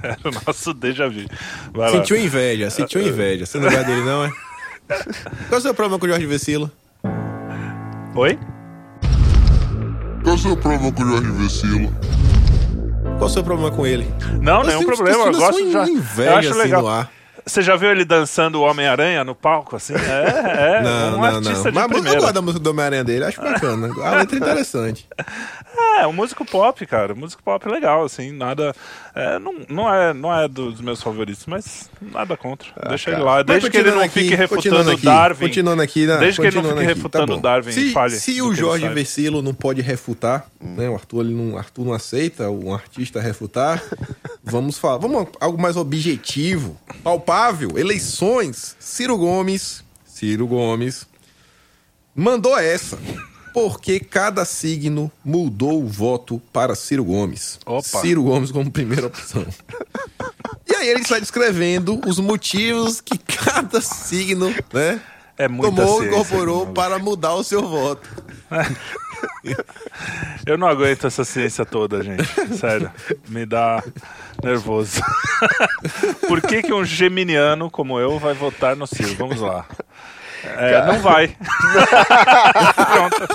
[0.02, 1.24] Era o nosso Deja Vu.
[1.72, 1.98] Vai lá.
[1.98, 3.46] Sentiu inveja, sentiu inveja.
[3.46, 4.32] Você não vai dele, não, é?
[4.88, 6.70] Qual é o seu problema com o Jorge Vecilo?
[8.14, 8.38] Oi?
[10.22, 12.17] Qual é o seu problema com o Jorge Vecilo?
[13.18, 14.08] Qual é o seu problema com ele?
[14.40, 15.24] Não, Você nenhum tem- problema.
[15.26, 15.88] Eu gosto tem já.
[15.88, 16.82] inveja, eu acho assim, legal.
[16.82, 17.10] no ar.
[17.44, 19.94] Você já viu ele dançando o Homem-Aranha no palco, assim?
[19.94, 20.82] É, é.
[20.82, 21.62] Não, um não, artista não.
[21.64, 22.20] de Mas eu primeira.
[22.20, 23.88] gosto da música do Homem-Aranha dele, acho bacana.
[24.04, 25.08] A letra é interessante.
[25.98, 27.14] É, um músico pop, cara.
[27.14, 28.74] Músico pop legal, assim, nada.
[29.14, 32.68] é, não, não, é, não é dos meus favoritos, mas nada contra.
[32.88, 33.42] Deixa ele lá.
[33.42, 35.46] Desde que ele não fique aqui, continuando refutando aqui, Darwin.
[35.46, 36.16] Continuando aqui, né?
[36.18, 37.40] Desde que ele não fique aqui, refutando tá.
[37.40, 38.88] Darwin, se, fale Se o Jorge.
[38.88, 40.88] Versilo não pode refutar, né?
[40.88, 43.82] O Arthur, ele não, Arthur não aceita um artista refutar.
[44.42, 47.78] vamos falar, vamos algo mais objetivo, palpável.
[47.78, 48.76] Eleições.
[48.78, 51.06] Ciro Gomes, Ciro Gomes
[52.18, 52.98] mandou essa.
[53.52, 57.58] Porque cada signo mudou o voto para Ciro Gomes.
[57.66, 57.82] Opa.
[57.82, 59.46] Ciro Gomes como primeira opção.
[60.68, 65.00] E aí ele está descrevendo os motivos que cada signo, né?
[65.36, 68.08] É tomou e incorporou para mudar o seu voto.
[70.46, 72.24] Eu não aguento essa ciência toda, gente.
[72.56, 72.90] Sério.
[73.28, 73.82] Me dá
[74.42, 75.00] nervoso.
[76.26, 79.14] Por que, que um geminiano como eu vai votar no Ciro?
[79.16, 79.66] Vamos lá.
[80.44, 81.28] É, não vai.
[82.92, 83.28] Pronto.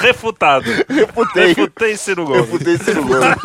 [0.00, 0.64] Refutado.
[0.88, 1.48] Refutei.
[1.48, 2.40] Refutei Ciro Gomes.
[2.40, 3.36] Eu fudei Ciro Gomes.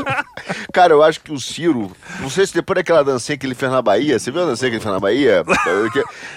[0.71, 3.71] Cara, eu acho que o Ciro, não sei se depois daquela dancinha que ele fez
[3.71, 5.43] na Bahia, você viu a dancinha que ele fez na Bahia?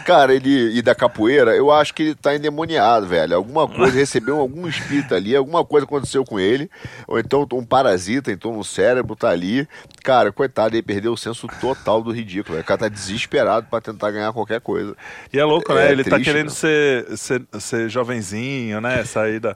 [0.05, 3.37] Cara, ele e da capoeira, eu acho que ele tá endemoniado, velho.
[3.37, 6.71] Alguma coisa, recebeu algum espírito ali, alguma coisa aconteceu com ele,
[7.07, 9.67] ou então um parasita entrou no cérebro, tá ali.
[10.03, 12.59] Cara, coitado, ele perdeu o senso total do ridículo.
[12.59, 14.95] O cara tá desesperado pra tentar ganhar qualquer coisa.
[15.33, 15.89] E é louco, né?
[15.89, 16.53] É ele tá triste, querendo né?
[16.55, 19.05] ser, ser, ser jovenzinho, né?
[19.05, 19.55] Sair da.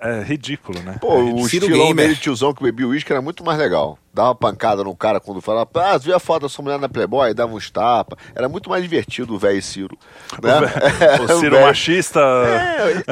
[0.00, 0.96] É ridículo, né?
[1.00, 2.06] Pô, o Ciro estilão Gamer.
[2.08, 3.98] dele, tiozão que bebia uísque, era muito mais legal.
[4.14, 6.78] Dava uma pancada no cara quando falava, ah, você viu a foto da sua mulher
[6.78, 7.32] na Playboy?
[7.32, 8.18] Dava uns tapas.
[8.34, 9.96] Era muito mais divertido o velho Ciro.
[10.42, 10.52] Né?
[11.24, 12.20] O Ciro velho- machista.
[12.20, 13.04] É, ele-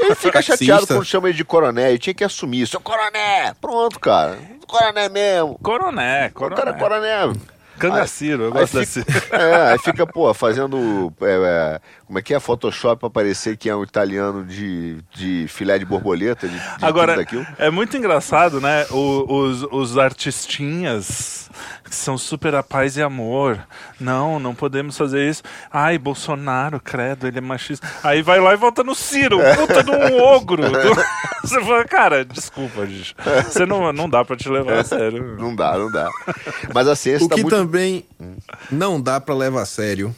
[0.00, 1.90] ele fica chateado quando chama ele de coroné.
[1.90, 2.66] Ele tinha que assumir.
[2.66, 3.54] Seu coroné!
[3.60, 4.36] Pronto, cara.
[4.66, 5.56] Coroné mesmo.
[5.62, 7.10] Coroné, O cara coroné.
[7.10, 7.40] é coroné.
[7.80, 9.04] Cangaciro, eu Aí gosto fica, desse.
[9.34, 11.12] é, aí fica, pô, fazendo.
[11.22, 11.32] é,
[11.76, 12.40] é, como é que é?
[12.40, 17.16] Photoshop pra parecer que é um italiano de, de filé de borboleta, de, de Agora,
[17.58, 18.86] é muito engraçado, né?
[18.90, 21.50] O- os, os artistinhas
[21.84, 23.58] que são super a paz e amor.
[23.98, 25.42] Não, não podemos fazer isso.
[25.72, 27.86] Ai, Bolsonaro, credo, ele é machista.
[28.04, 30.62] Aí vai lá e volta no Ciro, puta de um ogro.
[31.42, 33.14] Você fala, cara, desculpa, gente.
[33.44, 35.36] Você não, não dá pra te levar a sério.
[35.38, 36.08] Não dá, não dá.
[36.72, 37.56] Mas a ciência O tá que muito.
[37.70, 38.04] Também
[38.68, 40.14] não dá pra levar a sério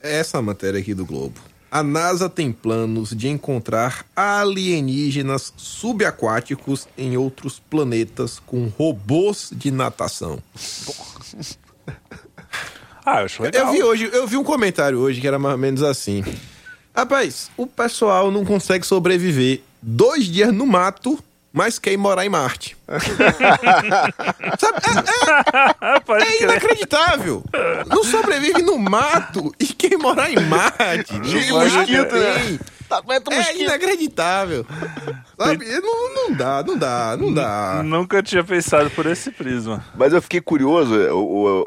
[0.00, 1.40] essa matéria aqui do Globo.
[1.70, 10.42] A NASA tem planos de encontrar alienígenas subaquáticos em outros planetas com robôs de natação.
[13.06, 13.66] Ah, eu acho legal.
[13.66, 16.24] Eu vi hoje, eu vi um comentário hoje que era mais ou menos assim.
[16.96, 21.22] Rapaz, o pessoal não consegue sobreviver dois dias no mato,
[21.54, 22.76] mas quer ir morar em Marte.
[24.58, 24.78] Sabe?
[25.80, 27.44] É, é, é inacreditável.
[27.86, 31.12] Não sobrevive no mato e quer ir morar em Marte.
[31.14, 32.58] Não mosquito, né?
[32.88, 33.60] Tá, É mosquito.
[33.62, 34.66] inacreditável.
[35.38, 35.64] Sabe?
[35.80, 37.82] Não, não dá, não dá, não dá.
[37.84, 39.84] Nunca tinha pensado por esse prisma.
[39.94, 41.14] Mas eu fiquei curioso, o,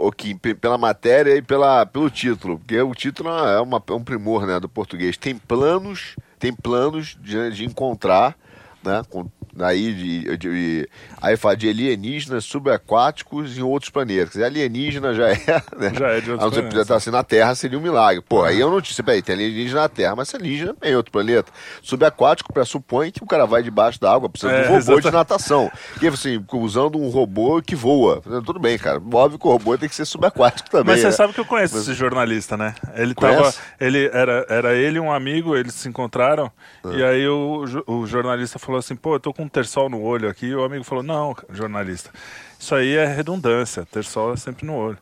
[0.04, 3.82] o, o Kim, pe- pela matéria e pela, pelo título, porque o título é, uma-
[3.88, 5.18] é um primor né, do português.
[5.18, 8.36] Tem planos, tem planos de, de encontrar,
[8.84, 9.28] né, com,
[9.60, 10.90] aí de, de-
[11.22, 14.30] aí fala de alienígenas subaquáticos em outros planetas.
[14.30, 15.36] Quer dizer, alienígena já é,
[15.78, 15.94] né?
[15.98, 16.88] Já é de outros A não ser que planetas.
[16.88, 18.22] tá assim na Terra seria um milagre.
[18.28, 21.12] Pô, aí eu não disse, peraí, tem alienígena na Terra, mas alienígena é em outro
[21.12, 21.52] planeta.
[21.82, 25.08] Subaquático pressupõe que o cara vai debaixo da água, precisa É, de um robô de
[25.08, 25.14] exatamente.
[25.14, 25.72] natação.
[26.02, 28.22] E assim, usando um robô que voa.
[28.22, 29.02] Tudo bem, cara.
[29.14, 30.94] Óbvio que o robô tem que ser subaquático também.
[30.94, 31.12] Mas você né?
[31.14, 32.76] sabe que eu conheço esse jornalista, né?
[32.96, 33.38] Ele Conhece?
[33.38, 33.54] tava.
[33.80, 36.52] Ele era, era ele e um amigo, eles se encontraram.
[36.84, 36.90] Ah.
[36.94, 40.30] E aí o, o jornalista falou assim: pô, eu tô com um terçol no olho
[40.30, 40.48] aqui.
[40.48, 42.12] E o amigo falou: não, jornalista,
[42.60, 43.86] isso aí é redundância.
[43.86, 44.98] Terçol é sempre no olho.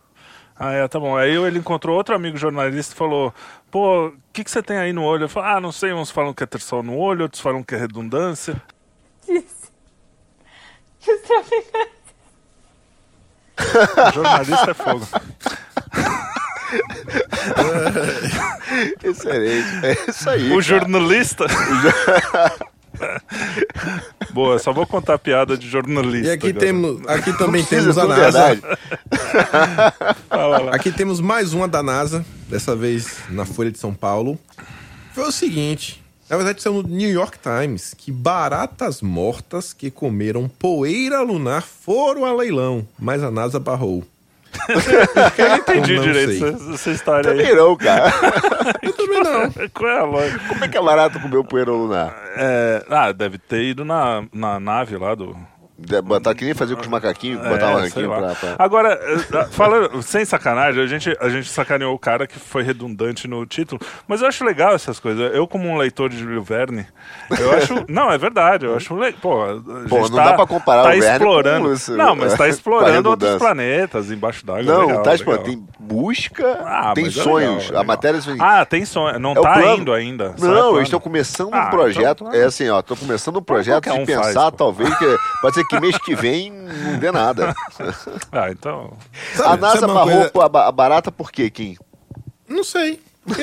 [0.57, 1.17] Ah, é, tá bom.
[1.17, 3.33] Aí ele encontrou outro amigo jornalista e falou:
[3.69, 5.25] pô, o que, que você tem aí no olho?
[5.25, 7.75] Eu falei: ah, não sei, uns falam que é terçol no olho, outros falam que
[7.75, 8.61] é redundância.
[9.27, 9.65] Disse
[10.99, 11.95] que os traficantes
[14.13, 15.07] Jornalista é fogo.
[19.03, 19.85] Excelente.
[19.85, 20.47] É isso aí.
[20.47, 20.61] O cara.
[20.61, 21.45] jornalista.
[24.35, 26.27] Boa, só vou contar piada de jornalista.
[26.27, 26.65] E aqui, agora.
[26.65, 28.59] temos, aqui também Precisa, temos a NASA.
[30.73, 34.37] Aqui temos mais uma da NASA, dessa vez na Folha de São Paulo.
[35.13, 40.49] Foi o seguinte: na verdade, saiu no New York Times que baratas mortas que comeram
[40.49, 44.03] poeira lunar foram a leilão, mas a NASA barrou.
[45.37, 47.37] Eu não entendi Não direito essa, essa história aí.
[47.37, 48.13] Também não, cara.
[48.81, 49.51] Eu também não.
[49.73, 50.39] Qual é a lógica?
[50.47, 52.15] Como é que é barato comer o poeira lunar?
[52.37, 55.35] É, ah, deve ter ido na, na nave lá do.
[56.03, 58.17] Botar que nem fazer com os macaquinhos, botar um É, sei ranquinho lá.
[58.17, 58.55] pra, pra...
[58.65, 63.27] Agora, eh, falando, sem sacanagem, a gente, a gente sacaneou o cara que foi redundante
[63.27, 65.33] no título, mas eu acho legal essas coisas.
[65.33, 66.85] Eu, como um leitor de Júlio Verne,
[67.39, 67.85] eu acho.
[67.89, 69.19] Não, é verdade, eu acho legal.
[69.21, 69.45] Pô,
[69.89, 71.73] Pô, não tá, dá pra comparar tá o Verne explorando.
[71.95, 74.63] Não, mas tá explorando outros planetas embaixo d'água.
[74.63, 75.45] Não, legal, tá explorando.
[75.45, 77.65] Tem busca, Ah, tem é sonhos.
[77.67, 78.19] legal, A matéria...
[78.39, 79.19] Ah, tem sonho.
[79.19, 79.77] Não É o tá plano.
[79.81, 80.33] indo ainda.
[80.37, 82.23] É Não, eles estão começando Ah, um projeto.
[82.27, 84.57] então, é assim, ó, tô começando um projeto de um faz, pensar, pô.
[84.57, 87.53] talvez, que pode ser que mês que vem não dê nada.
[88.31, 88.93] Ah, então.
[89.33, 91.77] Sabe- a NASA barrou coisa- a ba- a barata por quê, Kim?
[92.47, 93.01] Não sei.
[93.25, 93.41] Porque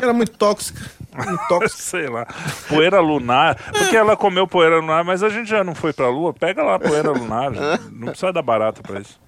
[0.00, 0.80] era muito tóxica.
[1.14, 1.76] Muito tóxica.
[1.82, 2.26] Sei lá.
[2.68, 3.56] Poeira lunar.
[3.72, 6.32] Porque ela comeu poeira lunar, mas a gente já não foi pra lua.
[6.34, 7.54] Pega lá a poeira lunar.
[7.54, 7.78] já.
[7.90, 9.18] Não precisa dar barata pra isso.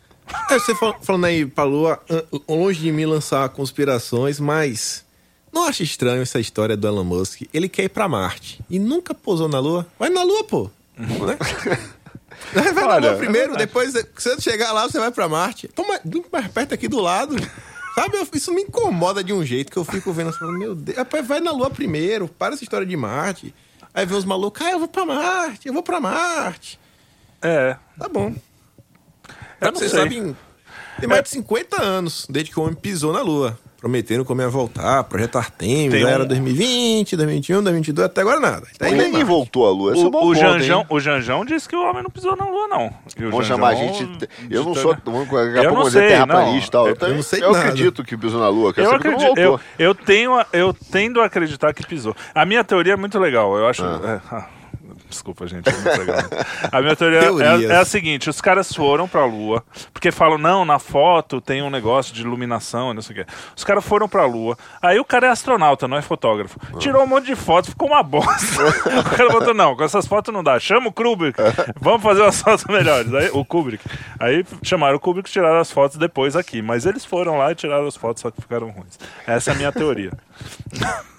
[0.51, 2.01] É, você fal- falando aí pra Lua,
[2.49, 5.05] longe de mim lançar conspirações, mas
[5.53, 7.43] não acha estranho essa história do Elon Musk?
[7.53, 9.87] Ele quer ir pra Marte e nunca pousou na Lua.
[9.99, 10.71] Vai na Lua, pô.
[10.97, 11.39] Né?
[12.73, 15.69] Vai na Olha, Lua primeiro, depois, se você chegar lá, você vai pra Marte.
[15.69, 17.37] Toma muito mais perto aqui do lado.
[17.95, 21.27] Sabe, isso me incomoda de um jeito que eu fico vendo assim, meu Deus, rapaz,
[21.27, 23.55] vai na Lua primeiro, para essa história de Marte.
[23.93, 26.79] Aí vem os malucos, ah, eu vou pra Marte, eu vou pra Marte.
[27.41, 27.77] É.
[27.99, 28.35] Tá bom.
[29.61, 30.01] Eu não Vocês sei.
[30.01, 30.37] sabem,
[30.99, 33.59] tem mais de 50 anos desde que o homem pisou na Lua.
[33.85, 38.67] Prometendo como ia voltar, projeto Artemis, Tem um- era 2020, 2021, 2022, até agora nada.
[38.79, 39.93] Tá Ninguém voltou à Lua.
[39.93, 40.87] Esse é um bom O, o, ponto, Janjão, hein?
[40.89, 42.87] o Janjão disse que o homem não pisou na lua, não.
[42.87, 42.91] O
[43.31, 44.27] Vamos Janjão chamar a gente.
[44.51, 44.97] Eu não sou.
[45.05, 46.85] Vamos, daqui a Eu pouco não vamos dizer sei, terraplanista e tal.
[46.87, 47.09] não.
[47.09, 47.59] Eu, não sei eu nada.
[47.69, 48.69] acredito que pisou na Lua.
[48.71, 52.17] Eu que não acredito, eu, eu tenho, a- eu tendo a acreditar que pisou.
[52.35, 53.55] A minha teoria é muito legal.
[53.59, 53.85] Eu acho.
[53.85, 54.47] é, ah,
[55.09, 55.69] desculpa, gente.
[55.69, 56.69] É.
[56.71, 57.71] A minha teoria Teorias.
[57.71, 61.63] é, é a seguinte: os caras foram pra Lua, porque falam, não, na foto tem
[61.63, 63.33] um negócio de iluminação, não sei o quê.
[63.57, 64.57] Os caras foram pra Lua.
[64.83, 66.59] Aí o cara é astronauta, não é fotógrafo.
[66.79, 68.65] Tirou um monte de fotos, ficou uma bosta.
[69.01, 70.59] o cara botou, não, com essas fotos não dá.
[70.59, 71.39] Chama o Kubrick.
[71.81, 73.13] Vamos fazer umas fotos melhores.
[73.15, 73.85] Aí, o Kubrick.
[74.19, 76.63] Aí chamaram o Kubrick e tiraram as fotos depois aqui.
[76.63, 78.99] Mas eles foram lá e tiraram as fotos, só que ficaram ruins.
[79.27, 80.13] Essa é a minha teoria.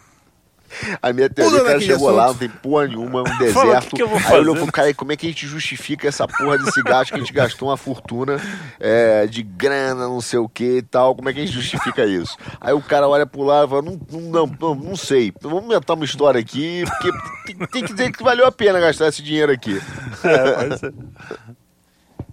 [1.01, 2.39] A minha teoria, o cara de chegou lá, não assunto.
[2.39, 3.87] tem porra nenhuma, um Fala, deserto.
[3.87, 5.47] o que que eu vou Aí olhou falou, cara, e como é que a gente
[5.47, 8.39] justifica essa porra desse gasto que a gente gastou uma fortuna
[8.79, 11.15] é, de grana, não sei o que e tal?
[11.15, 12.37] Como é que a gente justifica isso?
[12.59, 15.33] Aí o cara olha pro lado e fala, não, não, não, não, sei.
[15.41, 17.11] Vamos inventar uma história aqui, porque
[17.45, 19.81] tem, tem que dizer que valeu a pena gastar esse dinheiro aqui.
[20.23, 20.93] É, pode ser.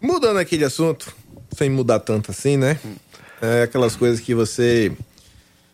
[0.00, 1.14] Mudando aqui de assunto,
[1.52, 2.78] sem mudar tanto assim, né?
[3.40, 4.92] É aquelas coisas que você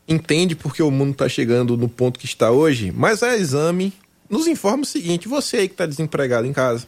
[0.09, 3.93] entende porque o mundo tá chegando no ponto que está hoje, mas a exame
[4.29, 6.87] nos informa o seguinte: você aí que tá desempregado em casa,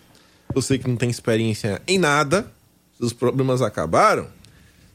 [0.55, 2.51] você que não tem experiência em nada,
[2.99, 4.27] seus problemas acabaram,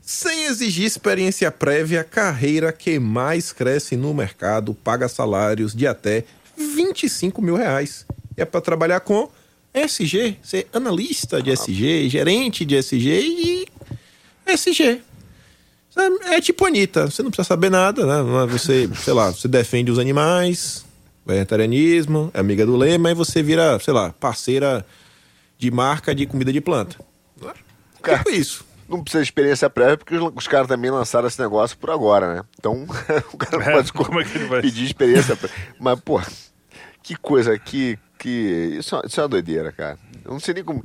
[0.01, 6.25] sem exigir experiência prévia, a carreira que mais cresce no mercado paga salários de até
[6.57, 8.05] 25 mil reais.
[8.37, 9.29] E é para trabalhar com
[9.73, 13.67] SG, ser analista de SG, gerente de SG e
[14.45, 15.01] SG.
[15.95, 16.15] Sabe?
[16.25, 18.43] É tipo Anitta, você não precisa saber nada, né?
[18.43, 20.85] É Você, sei lá, você defende os animais,
[21.25, 24.85] vegetarianismo, é amiga do lema, e você vira, sei lá, parceira
[25.57, 26.97] de marca de comida de planta.
[28.01, 28.65] Cara, Tipo isso.
[28.87, 32.35] Não precisa de experiência prévia, porque os, os caras também lançaram esse negócio por agora,
[32.35, 32.41] né?
[32.59, 32.85] Então,
[33.33, 35.57] o cara não É, pode como é que ele vai- pedir experiência prévia.
[35.79, 36.21] Mas, pô,
[37.01, 37.97] que coisa, que.
[38.19, 38.75] que...
[38.79, 39.97] Isso, é- isso é uma doideira, cara.
[40.23, 40.83] Eu não sei nem como.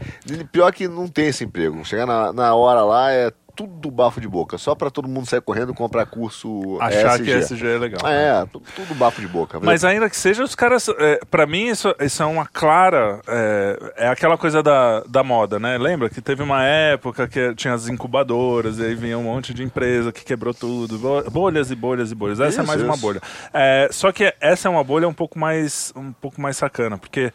[0.51, 1.85] Pior que não tem esse emprego.
[1.85, 4.57] Chegar na, na hora lá é tudo bafo de boca.
[4.59, 7.25] Só pra todo mundo sair correndo comprar curso Achar ESG.
[7.25, 8.01] que SG é legal.
[8.11, 9.59] É, tu- tudo bafo de boca.
[9.61, 10.89] Mas ainda que seja, os caras.
[10.89, 13.21] É, para mim, isso, isso é uma clara.
[13.27, 15.77] É, é aquela coisa da, da moda, né?
[15.79, 19.63] Lembra que teve uma época que tinha as incubadoras, e aí vinha um monte de
[19.63, 20.99] empresa que quebrou tudo.
[20.99, 22.41] bo- Bolhas e bolhas e bolhas.
[22.41, 23.03] Essa é Isso, mais uma isso.
[23.03, 23.21] bolha.
[23.53, 27.33] É, só que essa é uma bolha um pouco mais, um pouco mais sacana, porque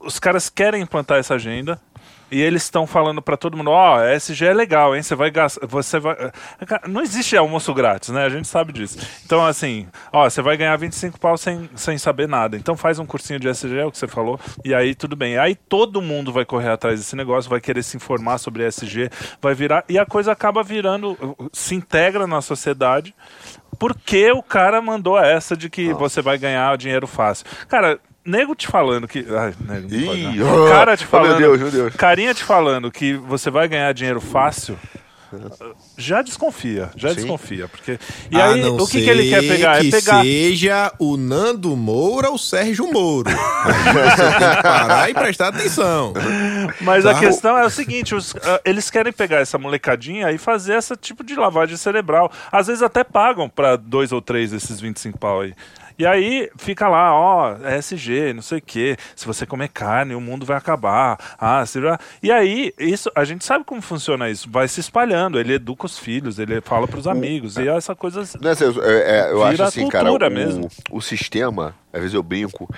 [0.00, 1.80] os caras querem implantar essa agenda.
[2.30, 5.02] E eles estão falando pra todo mundo, ó, SG é legal, hein?
[5.02, 6.14] Você vai gastar, você vai,
[6.66, 8.24] Cara, não existe almoço grátis, né?
[8.24, 8.98] A gente sabe disso.
[9.24, 12.56] Então assim, ó, você vai ganhar 25 pau sem, sem saber nada.
[12.56, 15.38] Então faz um cursinho de SG, é o que você falou, e aí tudo bem.
[15.38, 19.54] Aí todo mundo vai correr atrás desse negócio, vai querer se informar sobre SG, vai
[19.54, 21.16] virar e a coisa acaba virando,
[21.52, 23.14] se integra na sociedade.
[23.78, 27.46] Porque o cara mandou essa de que você vai ganhar dinheiro fácil.
[27.68, 29.24] Cara, nego te falando que.
[29.30, 31.38] Ai, nego, Ih, oh, cara te oh, meu falando.
[31.38, 31.96] Deus, meu Deus.
[31.96, 34.78] Carinha te falando que você vai ganhar dinheiro fácil.
[35.96, 37.16] Já desconfia, já Sim.
[37.16, 37.68] desconfia.
[37.68, 37.98] Porque...
[38.30, 39.78] E A aí, não o que, que ele quer pegar?
[39.80, 40.22] que é pegar.
[40.22, 43.28] seja o Nando Moura ou o Sérgio Moro.
[43.28, 43.74] Aí
[44.16, 46.14] você tem que parar e prestar atenção.
[46.80, 47.10] Mas Tá.
[47.10, 50.96] a questão é o seguinte: os- ah, eles querem pegar essa molecadinha e fazer esse
[50.96, 52.32] tipo de lavagem cerebral.
[52.50, 55.52] Às vezes até pagam pra dois ou três desses 25 pau aí.
[55.98, 58.96] E aí fica lá, ó, SG, não sei o quê.
[59.16, 61.18] Se você comer carne, o mundo vai acabar.
[61.38, 61.80] Ah, se...
[62.22, 64.48] E aí, isso, a gente sabe como funciona isso.
[64.48, 65.40] Vai se espalhando.
[65.40, 67.56] Ele educa os filhos, ele fala pros amigos.
[67.56, 68.22] E essa coisa.
[68.40, 70.68] Não é, eu, é, eu acho assim, cara, o, mesmo.
[70.90, 72.68] o sistema, às vezes eu brinco,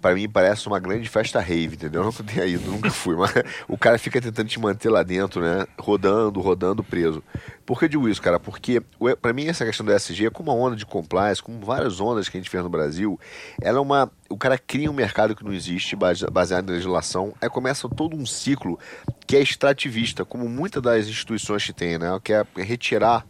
[0.00, 2.02] pra mim parece uma grande festa rave, entendeu?
[2.02, 3.32] Eu nunca tenha ido, nunca fui, mas
[3.66, 5.66] o cara fica tentando te manter lá dentro, né?
[5.78, 7.22] Rodando, rodando, preso.
[7.66, 8.38] Por que eu digo isso, cara?
[8.40, 8.80] Porque
[9.20, 12.28] pra mim essa questão do SG é como uma onda de compliance, como várias ondas
[12.28, 13.18] que a gente fez no Brasil,
[13.60, 14.10] ela é uma...
[14.30, 18.16] O cara cria um mercado que não existe, base- baseado em legislação, aí começa todo
[18.16, 18.78] um ciclo
[19.26, 22.18] que é extrativista, como muitas das instituições que tem, né?
[22.22, 23.26] Que é retirar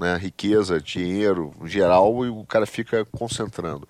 [0.00, 3.86] né, riqueza, dinheiro, em geral, e o cara fica concentrando.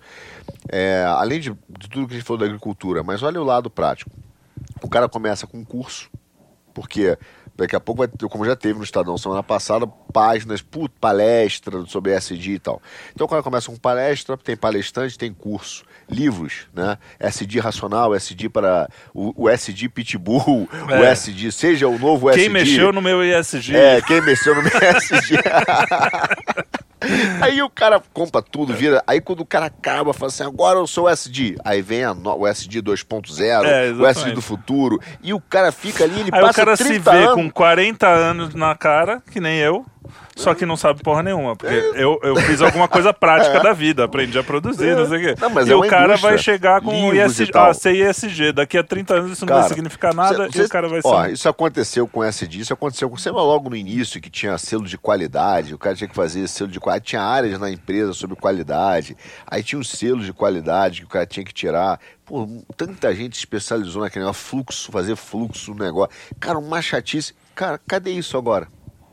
[0.69, 3.69] É, além de, de tudo que a gente falou da agricultura, mas olha o lado
[3.69, 4.11] prático.
[4.83, 6.09] O cara começa com um curso,
[6.73, 7.17] porque
[7.55, 11.85] daqui a pouco vai ter, como já teve no Estadão semana passada, páginas, put, palestra
[11.85, 12.81] sobre SD e tal.
[13.13, 16.97] Então o cara começa com palestra, tem palestrante, tem curso, livros, né?
[17.19, 21.11] SD racional, SD para o, o SD pitbull, o É.
[21.11, 22.43] SD, seja o novo SD.
[22.43, 23.75] Quem mexeu no meu ISG?
[23.75, 25.35] É, quem mexeu no MSG.
[27.41, 29.03] Aí o cara compra tudo, vira.
[29.07, 31.55] Aí quando o cara acaba, fala assim: agora eu sou o SD.
[31.63, 34.99] Aí vem a no- o SD 2.0, É, o SD do futuro.
[35.21, 37.35] E o cara fica ali, ele Aí passa o cara 30 se vê anos.
[37.35, 39.85] com 40 anos na cara, que nem eu,
[40.35, 41.55] só que não sabe porra nenhuma.
[41.55, 45.21] Porque eu, eu fiz alguma coisa prática da vida, aprendi a produzir, não sei o
[45.21, 45.41] quê.
[45.41, 48.51] Não, mas e é o cara vai chegar com ISG, ah, CISG.
[48.51, 51.23] Daqui a 30 anos isso não vai significar nada cê- e o cara vai Ó,
[51.23, 51.33] ser.
[51.33, 53.17] isso aconteceu com SD, isso aconteceu com.
[53.17, 56.69] Você logo no início que tinha selo de qualidade, o cara tinha que fazer selo
[56.69, 57.05] de qualidade.
[57.09, 61.25] Tinha áreas na empresa sobre qualidade, aí tinha os selos de qualidade que o cara
[61.25, 61.99] tinha que tirar.
[62.25, 62.47] Pô,
[62.77, 66.11] tanta gente especializou naquele negócio, fluxo, fazer fluxo no negócio.
[66.39, 67.33] Cara, uma chatice.
[67.53, 68.67] Cara, cadê isso agora?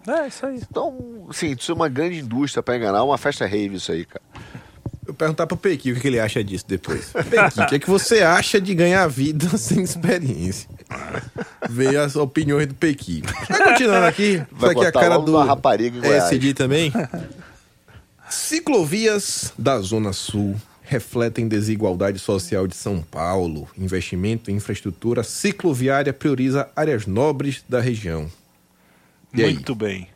[0.08, 0.56] É, isso aí.
[0.56, 4.24] Então, sim, isso é uma grande indústria pra enganar, uma festa rave isso aí, cara.
[5.06, 7.12] Eu perguntar pro Pequi o que ele acha disso depois.
[7.30, 10.68] Pequi, o que, é que você acha de ganhar vida sem experiência?
[11.68, 13.22] Veio as opiniões do Pequi.
[13.48, 14.42] Vai continuando aqui.
[14.52, 16.06] Vai aqui a cara do uma rapariga.
[16.06, 16.92] SD também.
[18.28, 23.68] Ciclovias da Zona Sul refletem desigualdade social de São Paulo.
[23.76, 28.30] Investimento em infraestrutura cicloviária prioriza áreas nobres da região.
[29.34, 29.54] E aí?
[29.54, 30.08] Muito bem.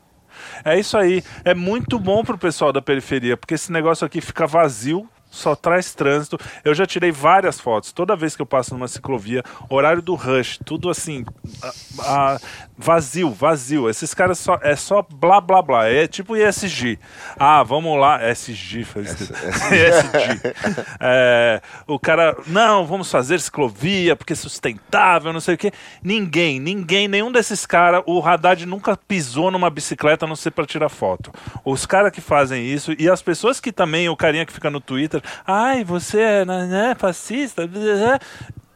[0.64, 1.22] É isso aí.
[1.44, 5.94] É muito bom pro pessoal da periferia, porque esse negócio aqui fica vazio, só traz
[5.94, 6.38] trânsito.
[6.64, 7.90] Eu já tirei várias fotos.
[7.90, 11.24] Toda vez que eu passo numa ciclovia, horário do rush, tudo assim,
[11.62, 12.38] ah, ah,
[12.77, 13.89] vazio, vazio.
[13.89, 15.89] Esses caras só é só blá blá blá.
[15.89, 16.99] É tipo ISG.
[17.39, 19.35] Ah, vamos lá, SG, faz escrito.
[19.75, 20.83] ESG.
[21.05, 25.73] É, o cara, não, vamos fazer ciclovia porque é sustentável, não sei o quê.
[26.03, 30.64] Ninguém, ninguém, nenhum desses caras, o Haddad nunca pisou numa bicicleta a não ser para
[30.64, 31.33] tirar foto.
[31.64, 34.81] Os caras que fazem isso e as pessoas que também, o carinha que fica no
[34.81, 37.68] Twitter, ai, você é né, fascista,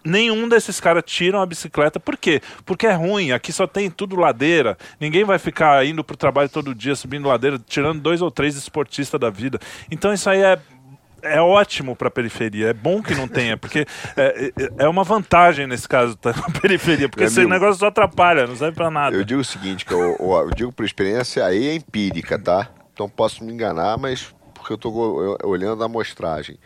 [0.06, 1.98] Nenhum desses caras tiram a bicicleta.
[1.98, 2.40] Por quê?
[2.64, 3.32] Porque é ruim.
[3.32, 4.78] Aqui só tem tudo ladeira.
[5.00, 9.20] Ninguém vai ficar indo pro trabalho todo dia, subindo ladeira, tirando dois ou três esportistas
[9.20, 9.58] da vida.
[9.90, 10.58] Então isso aí é
[11.22, 12.68] é ótimo para a periferia.
[12.68, 13.84] É bom que não tenha, porque
[14.16, 17.86] é, é- é uma vantagem nesse caso tá na periferia, porque Meu esse negócio só
[17.86, 19.16] atrapalha, não serve para nada.
[19.16, 22.68] Eu digo o seguinte, que eu, eu- digo por experiência, aí é empírica, tá?
[22.92, 26.58] Então posso me enganar, mas porque eu eu- olhando a amostragem.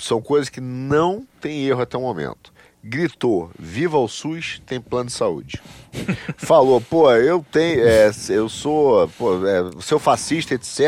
[0.00, 2.52] São coisas que não tem erro até o momento.
[2.82, 5.60] Gritou, viva o SUS, tem plano de saúde.
[6.38, 10.80] Falou, pô, eu tenho, é, eu sou, pô, é, seu fascista, etc.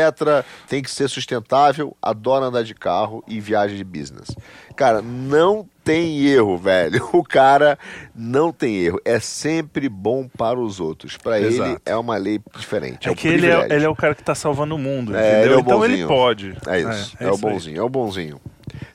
[0.69, 4.29] Tem que ser sustentável, adora andar de carro e viagem de business.
[4.75, 7.07] Cara, não tem erro, velho.
[7.13, 7.77] O cara
[8.15, 8.99] não tem erro.
[9.03, 11.17] É sempre bom para os outros.
[11.17, 13.09] Para ele é uma lei diferente.
[13.09, 15.41] É, É que ele é, ele é o cara que tá salvando o mundo, É,
[15.41, 15.43] entendeu?
[15.43, 16.07] ele é o então ele bonzinho.
[16.07, 16.57] pode.
[16.67, 17.17] É isso.
[17.19, 17.53] É, o isso aí.
[17.53, 18.41] bonzinho, é o bonzinho.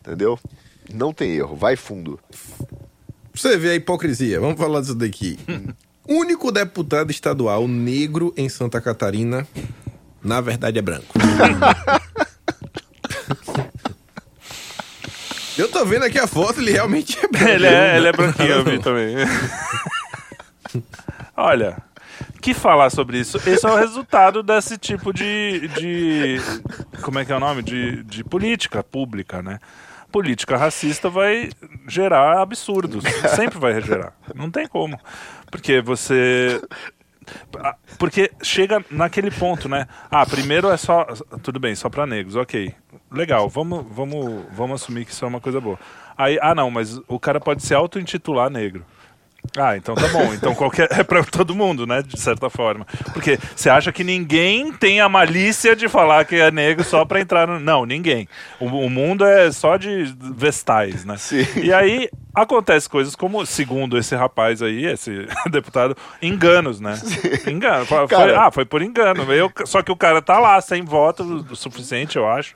[0.01, 0.39] Entendeu?
[0.93, 2.19] Não tem erro, vai fundo.
[3.35, 4.41] Você vê a hipocrisia.
[4.41, 5.39] Vamos falar disso daqui.
[6.09, 9.47] Único deputado estadual negro em Santa Catarina,
[10.23, 11.15] na verdade, é branco.
[15.59, 17.49] Eu tô vendo aqui a foto, ele realmente é branco.
[17.49, 19.17] Ele é, ele é branquinho, eu vi também.
[21.35, 21.79] Olha,
[22.47, 23.39] que falar sobre isso?
[23.39, 25.67] Esse é o resultado desse tipo de.
[25.69, 26.37] de
[27.03, 27.61] como é que é o nome?
[27.61, 29.59] De, de política pública, né?
[30.13, 31.51] política racista vai
[31.89, 33.03] gerar absurdos.
[33.35, 34.15] Sempre vai gerar.
[34.33, 34.99] Não tem como.
[35.51, 36.63] Porque você.
[37.99, 39.89] Porque chega naquele ponto, né?
[40.09, 41.05] Ah, primeiro é só.
[41.43, 42.73] Tudo bem, só pra negros, ok.
[43.11, 45.79] Legal, vamos, vamos, vamos assumir que isso é uma coisa boa.
[46.17, 48.87] Aí, ah, não, mas o cara pode se auto-intitular negro.
[49.57, 50.33] Ah, então tá bom.
[50.33, 52.03] Então qualquer é pra todo mundo, né?
[52.03, 52.87] De certa forma.
[53.13, 57.21] Porque você acha que ninguém tem a malícia de falar que é negro só pra
[57.21, 57.59] entrar no.
[57.61, 58.29] Não, ninguém.
[58.61, 61.17] O, o mundo é só de vestais, né?
[61.17, 61.47] Sim.
[61.57, 62.09] E aí
[62.43, 66.95] acontece coisas como, segundo esse rapaz aí, esse deputado, enganos, né?
[67.47, 67.85] Engano.
[67.87, 69.23] Foi- Cara- ah, foi por engano.
[69.33, 72.55] Eu, só que o cara tá lá sem voto o suficiente, eu acho.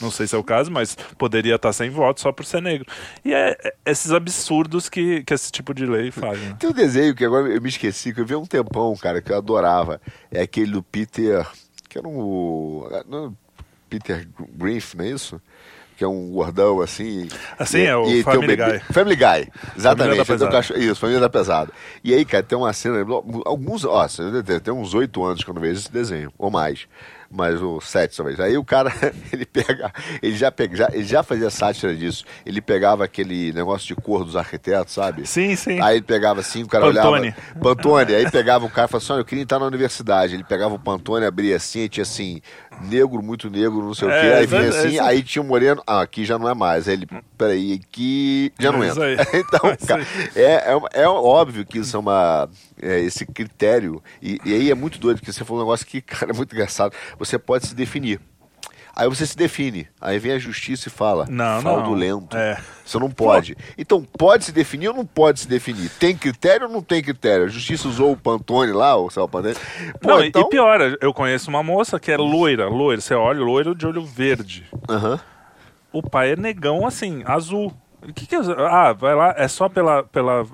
[0.00, 2.86] Não sei se é o caso, mas poderia estar sem voto só por ser negro.
[3.24, 6.38] E é é esses absurdos que, que esse tipo de lei faz.
[6.38, 6.56] Né?
[6.58, 9.20] Tem um desenho que agora eu me esqueci, que eu vi há um tempão, cara,
[9.22, 10.00] que eu adorava.
[10.30, 11.46] É aquele do Peter.
[11.88, 13.34] Que era um.
[13.90, 15.40] Peter Griff, não é isso?
[16.02, 17.28] Que é um gordão assim.
[17.56, 18.80] Assim, E- é o e Family bebê- Guy.
[18.92, 20.24] Family Guy, exatamente.
[20.50, 21.70] cachorro- Isso, Família da Pesada.
[22.02, 23.06] E aí, cara, tem uma cena.
[23.46, 23.84] Alguns.
[23.84, 24.04] Ó,
[24.44, 26.88] tem tem uns oito anos que eu não vejo esse desenho, ou mais.
[27.34, 28.38] Mas o sete, talvez.
[28.40, 28.92] Aí o cara,
[29.32, 29.90] ele pega.
[30.20, 32.24] Ele já, pega, já, ele já fazia sátira disso.
[32.44, 35.24] Ele pegava aquele negócio de cor dos arquitetos, sabe?
[35.26, 35.80] Sim, sim.
[35.80, 37.20] Aí ele pegava assim, o cara Pantone.
[37.28, 37.36] olhava.
[37.62, 38.14] Pantone.
[38.14, 40.34] Aí pegava o cara e falava assim: olha, eu queria entrar na universidade.
[40.34, 42.42] Ele pegava o Pantone, abria assim, e tinha assim,
[42.82, 44.26] negro, muito negro, não sei o É, quê.
[44.34, 45.02] Aí vinha é, é assim, isso.
[45.02, 46.88] aí tinha um moreno, ah, aqui já não é mais.
[46.88, 47.06] Aí ele,
[47.38, 49.16] peraí, aqui já não É entra.
[49.38, 52.48] então, É cara, é, é, é óbvio que isso é uma.
[52.80, 54.02] é, esse critério.
[54.20, 56.52] E, e aí é muito doido, porque você falou um negócio que, cara, é muito
[56.54, 56.94] engraçado.
[57.18, 58.20] Você pode se definir.
[58.94, 59.88] Aí você se define.
[60.00, 61.26] Aí vem a justiça e fala.
[61.28, 61.62] Não, não.
[61.62, 62.36] fraudulento.
[62.36, 62.58] É.
[62.84, 63.56] Você não pode.
[63.78, 65.88] Então, pode se definir ou não pode se definir?
[65.98, 67.46] Tem critério ou não tem critério?
[67.46, 69.54] A justiça usou o Pantone lá, o Céu Pantone.
[70.00, 70.42] Pô, Não, e- então...
[70.42, 73.00] e pior, eu conheço uma moça que é loira, loira.
[73.00, 74.66] Você olha, loira de olho verde.
[74.88, 75.18] Aham.
[75.92, 77.72] O pai é negão, assim, azul.
[78.06, 78.38] O que que é?
[78.68, 80.44] Ah, vai lá, é só pela, pela,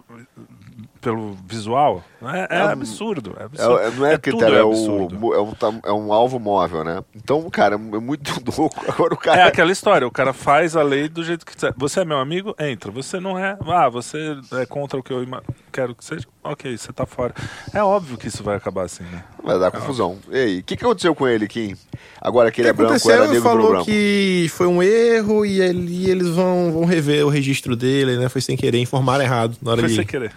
[1.01, 2.05] pelo visual?
[2.21, 3.35] É, é absurdo.
[3.39, 3.79] É É, absurdo.
[3.79, 5.35] é- não é, critério, é, o, absurdo.
[5.35, 7.03] é, um, tam- é um alvo móvel, né?
[7.15, 8.85] Então, cara, é muito louco.
[8.89, 9.41] Agora o cara.
[9.41, 11.73] É aquela história, o cara faz a lei do jeito que quiser.
[11.77, 12.55] Você é meu amigo?
[12.59, 12.91] Entra.
[12.91, 13.57] Você não é?
[13.67, 15.43] Ah, você é contra o que eu ima-
[15.73, 16.27] quero que seja?
[16.43, 17.35] Ok, você tá fora.
[17.75, 19.23] É óbvio que isso vai acabar assim, né?
[19.45, 20.19] Vai dar confusão.
[20.31, 21.77] E aí, o que, que aconteceu com ele, Kim?
[22.21, 23.85] Agora que O ele é branco, era Ele negro falou branco.
[23.85, 28.29] que foi um erro e ele, eles vão, vão rever o registro dele, né?
[28.29, 30.33] Foi sem querer, informaram errado na hora Foi de sem querer.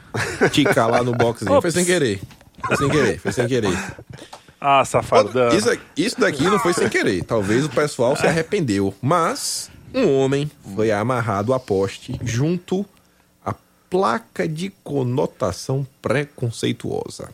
[0.51, 1.49] ticar lá no boxzinho.
[1.71, 2.21] Foi sem querer.
[2.65, 3.95] Foi sem querer, foi sem querer.
[4.59, 5.49] Ah, safadão.
[5.49, 7.23] Isso, isso daqui não foi sem querer.
[7.23, 8.93] Talvez o pessoal se arrependeu.
[9.01, 12.85] Mas um homem foi amarrado a poste junto
[13.43, 13.55] à
[13.89, 17.29] placa de conotação preconceituosa.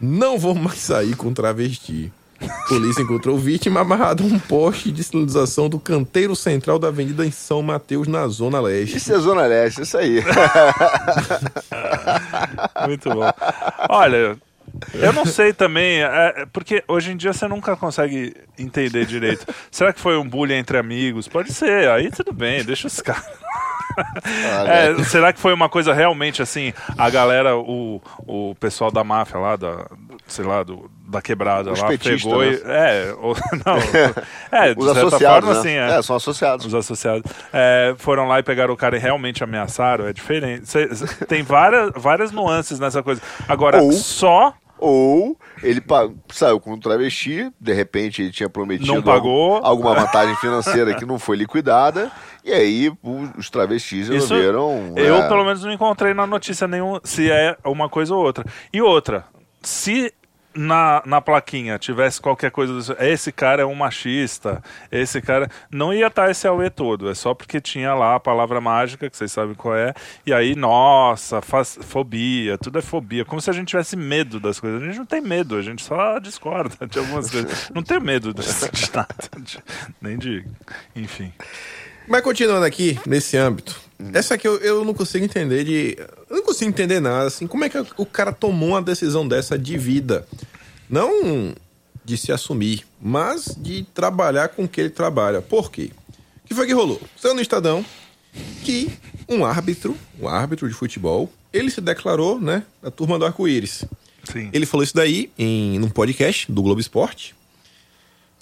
[0.00, 2.12] Não vou mais sair com travesti.
[2.68, 7.30] Polícia encontrou vítima amarrada a um poste de sinalização do canteiro central da avenida em
[7.30, 8.96] São Mateus, na Zona Leste.
[8.96, 10.22] Isso é Zona Leste, isso aí.
[12.86, 13.30] Muito bom.
[13.88, 14.36] Olha,
[14.94, 19.46] eu não sei também, é, é, porque hoje em dia você nunca consegue entender direito.
[19.70, 21.28] Será que foi um bullying entre amigos?
[21.28, 23.24] Pode ser, aí tudo bem, deixa os caras.
[24.66, 26.72] É, será que foi uma coisa realmente assim?
[26.98, 29.86] A galera, o, o pessoal da máfia lá, da,
[30.26, 32.50] sei lá, do, da quebrada Os lá, petistas, pegou e.
[32.50, 32.58] né?
[32.66, 33.34] É, ou,
[33.64, 33.76] não.
[34.52, 35.58] É, de Os certa associados, forma, né?
[35.60, 36.66] assim, é É, são associados.
[36.66, 40.68] os associados é, foram lá e pegaram o cara e realmente ameaçaram, é diferente.
[40.68, 43.20] Cê- cê- tem várias, várias nuances nessa coisa.
[43.48, 45.80] Agora, Ou- só Ou ele
[46.30, 49.54] saiu com um travesti, de repente ele tinha prometido Não pagou.
[49.54, 52.10] algum- alguma vantagem financeira que não foi liquidada,
[52.44, 54.92] e aí o- os travestis isso resolveram.
[54.96, 58.44] eu é, pelo menos não encontrei na notícia nenhum se é uma coisa ou outra.
[58.72, 59.24] E outra,
[59.62, 60.12] se
[60.54, 66.06] na, na plaquinha tivesse qualquer coisa esse cara é um machista, esse cara não ia
[66.06, 69.54] estar esse auê todo, é só porque tinha lá a palavra mágica, que vocês sabem
[69.54, 69.92] qual é,
[70.24, 74.60] e aí, nossa, faz, fobia, tudo é fobia, como se a gente tivesse medo das
[74.60, 74.82] coisas.
[74.82, 77.70] A gente não tem medo, a gente só discorda de algumas coisas.
[77.74, 78.42] Não tem medo de,
[78.72, 79.58] de nada, de-
[80.00, 80.44] nem de,
[80.94, 81.32] enfim.
[82.06, 83.80] Mas continuando aqui, nesse âmbito,
[84.12, 85.96] essa aqui eu, eu não consigo entender de.
[86.28, 89.58] Eu não consigo entender nada, assim, como é que o cara tomou uma decisão dessa
[89.58, 90.26] de vida?
[90.88, 91.54] Não
[92.04, 95.40] de se assumir, mas de trabalhar com o que ele trabalha.
[95.40, 95.90] Por quê?
[96.44, 97.00] O que foi que rolou?
[97.16, 97.84] Saiu no Estadão
[98.62, 98.90] que
[99.28, 103.84] um árbitro, um árbitro de futebol, ele se declarou, né, da turma do arco-íris.
[104.24, 104.50] Sim.
[104.52, 107.34] Ele falou isso daí em num podcast do Globo Esporte.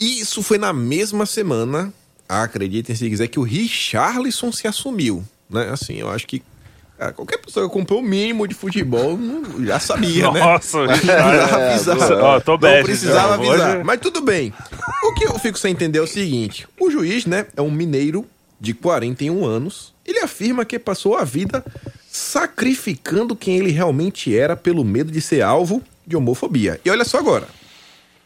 [0.00, 1.92] E isso foi na mesma semana,
[2.28, 5.22] acreditem se quiser, que o Richarlison se assumiu.
[5.52, 5.68] Né?
[5.70, 6.42] Assim, eu acho que
[6.98, 10.40] cara, qualquer pessoa que acompanha o mínimo de futebol não- já sabia, né?
[10.40, 12.12] Nossa, precisava avisar.
[12.22, 13.50] Ó, tô não precisava então.
[13.52, 13.74] avisar.
[13.76, 14.52] Hoje- Mas tudo bem.
[15.04, 18.24] O que eu fico sem entender é o seguinte: o juiz, né, é um mineiro
[18.60, 21.64] de 41 anos, ele afirma que passou a vida
[22.08, 26.80] sacrificando quem ele realmente era pelo medo de ser alvo de homofobia.
[26.84, 27.46] E olha só agora.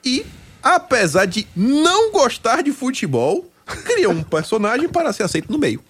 [0.05, 0.25] E,
[0.63, 3.49] apesar de não gostar de futebol,
[3.85, 5.81] criou um personagem para ser aceito no meio.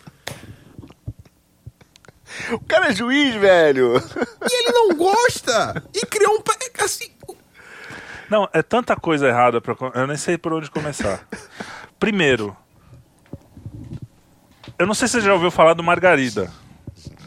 [2.53, 3.95] O cara é juiz, velho.
[3.97, 5.83] E ele não gosta!
[5.95, 6.41] E criou um.
[6.43, 7.11] pe- Assim,
[8.31, 9.75] Não, é tanta coisa errada pra.
[9.95, 11.27] Eu nem sei por onde começar.
[11.99, 12.57] Primeiro,
[14.79, 16.53] eu não sei se você já ouviu falar do Margarida.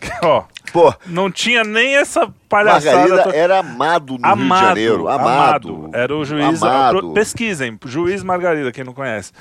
[0.23, 2.95] Ó, Pô, não tinha nem essa palhaçada.
[2.95, 5.07] Margarida to- era amado no Rio de Amado, Janeiro.
[5.07, 5.89] Amado.
[5.93, 6.61] Era o juiz.
[6.61, 7.11] Amado.
[7.11, 9.31] Pesquisem, juiz Margarida, quem não conhece.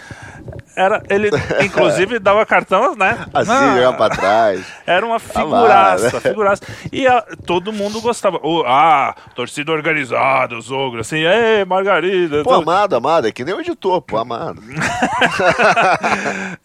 [0.75, 1.29] Era, ele,
[1.63, 3.27] inclusive, dava cartão, né?
[3.35, 4.67] Assim, Ah, jogar pra trás.
[4.87, 6.21] Era uma figuraça, Amado.
[6.23, 6.63] figuraça.
[6.91, 8.39] E a- todo mundo gostava.
[8.43, 12.43] O- ah, torcida organizada, os ogros, assim, ei, Margarida.
[12.43, 12.71] Pô, tudo.
[12.71, 13.29] amado, amado.
[13.29, 14.63] É que nem o editor, pô, amado.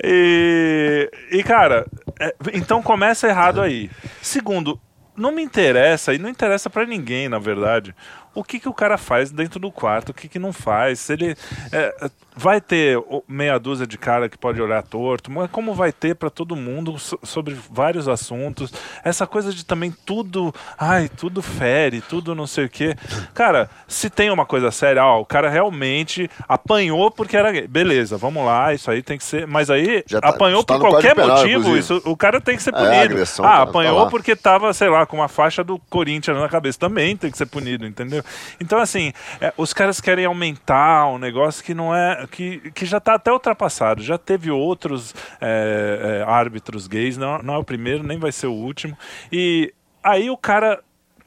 [0.03, 1.85] E, e cara,
[2.19, 3.89] é, então começa errado aí.
[4.21, 4.79] Segundo,
[5.15, 7.95] não me interessa, e não interessa pra ninguém, na verdade,
[8.35, 10.99] o que, que o cara faz dentro do quarto, o que, que não faz.
[10.99, 11.35] Se ele.
[11.71, 16.15] é, vai ter meia dúzia de cara que pode olhar torto, mas como vai ter
[16.15, 18.73] pra todo mundo so- sobre vários assuntos.
[19.03, 20.53] Essa coisa de também tudo.
[20.79, 22.95] Ai, tudo fere, tudo não sei o quê.
[23.35, 27.67] Cara, se tem uma coisa séria, ó, o cara realmente apanhou porque era gay.
[27.67, 29.45] Beleza, vamos lá, isso aí tem que ser.
[29.45, 31.59] Mas aí tá- apanhou tá por qualquer Penal, motivo.
[31.59, 31.79] inclusive.
[31.79, 32.95] Isso, o cara tem que ser É, punido.
[32.95, 34.09] agressão ah, tá- tá apanhou lá.
[34.09, 36.79] porque tava, sei lá, com uma faixa do Corinthians na cabeça.
[36.79, 38.22] Também tem que ser punido, entendeu?
[38.59, 42.25] Então, assim, é, os caras querem aumentar um negócio que não é.
[42.29, 44.01] que, que já tá até ultrapassado.
[44.01, 48.47] Já teve outros é, é, árbitros gays, não, não é o primeiro, nem vai ser
[48.47, 48.97] o último.
[49.31, 50.81] E aí o cara.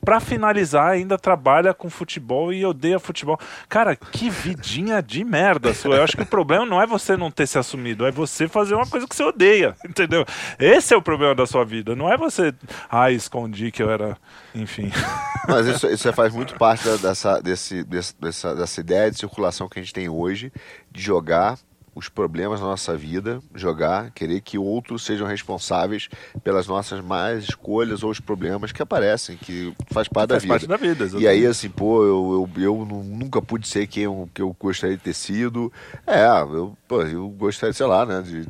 [0.07, 3.37] Pra finalizar, ainda trabalha com futebol e odeia futebol.
[3.69, 5.97] Cara, que vidinha de merda sua.
[5.97, 8.77] Eu acho que o problema não é você não ter se assumido, é você fazer
[8.77, 10.25] uma coisa que você odeia, entendeu?
[10.61, 11.97] Esse é o problema da sua vida.
[11.97, 12.55] Não é você,
[12.89, 14.17] ah, escondi que eu era,
[14.55, 14.93] enfim.
[15.49, 19.83] Mas isso, isso faz muito parte dessa, desse- dessa, dessa ideia de circulação que a
[19.83, 20.53] gente tem hoje,
[20.93, 21.59] de jogar
[21.97, 26.11] os problemas da nossa vida, jogar, querer que outros sejam responsáveis
[26.45, 30.61] pelas nossas más escolhas ou os problemas que aparecem, que faz parte Faz da parte
[30.61, 30.77] vida.
[30.77, 31.27] da vida, E exatamente.
[31.29, 34.95] aí, assim, pô, eu, eu, eu nu- nunca pude ser quem eu, que eu gostaria
[34.97, 35.73] de ter sido.
[36.07, 38.47] É, eu, pô, eu gostaria, sei lá, né, de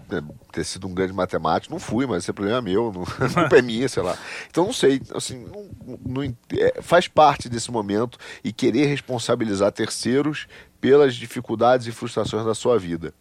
[0.53, 1.73] ter sido um grande matemático.
[1.73, 4.17] Não fui, mas esse é problema meu, não, a culpa é minha, sei lá.
[4.51, 6.23] Então, não sei, assim, não, não
[6.53, 10.49] é, faz parte desse momento e querer responsabilizar terceiros
[10.81, 13.13] pelas dificuldades e frustrações da sua vida.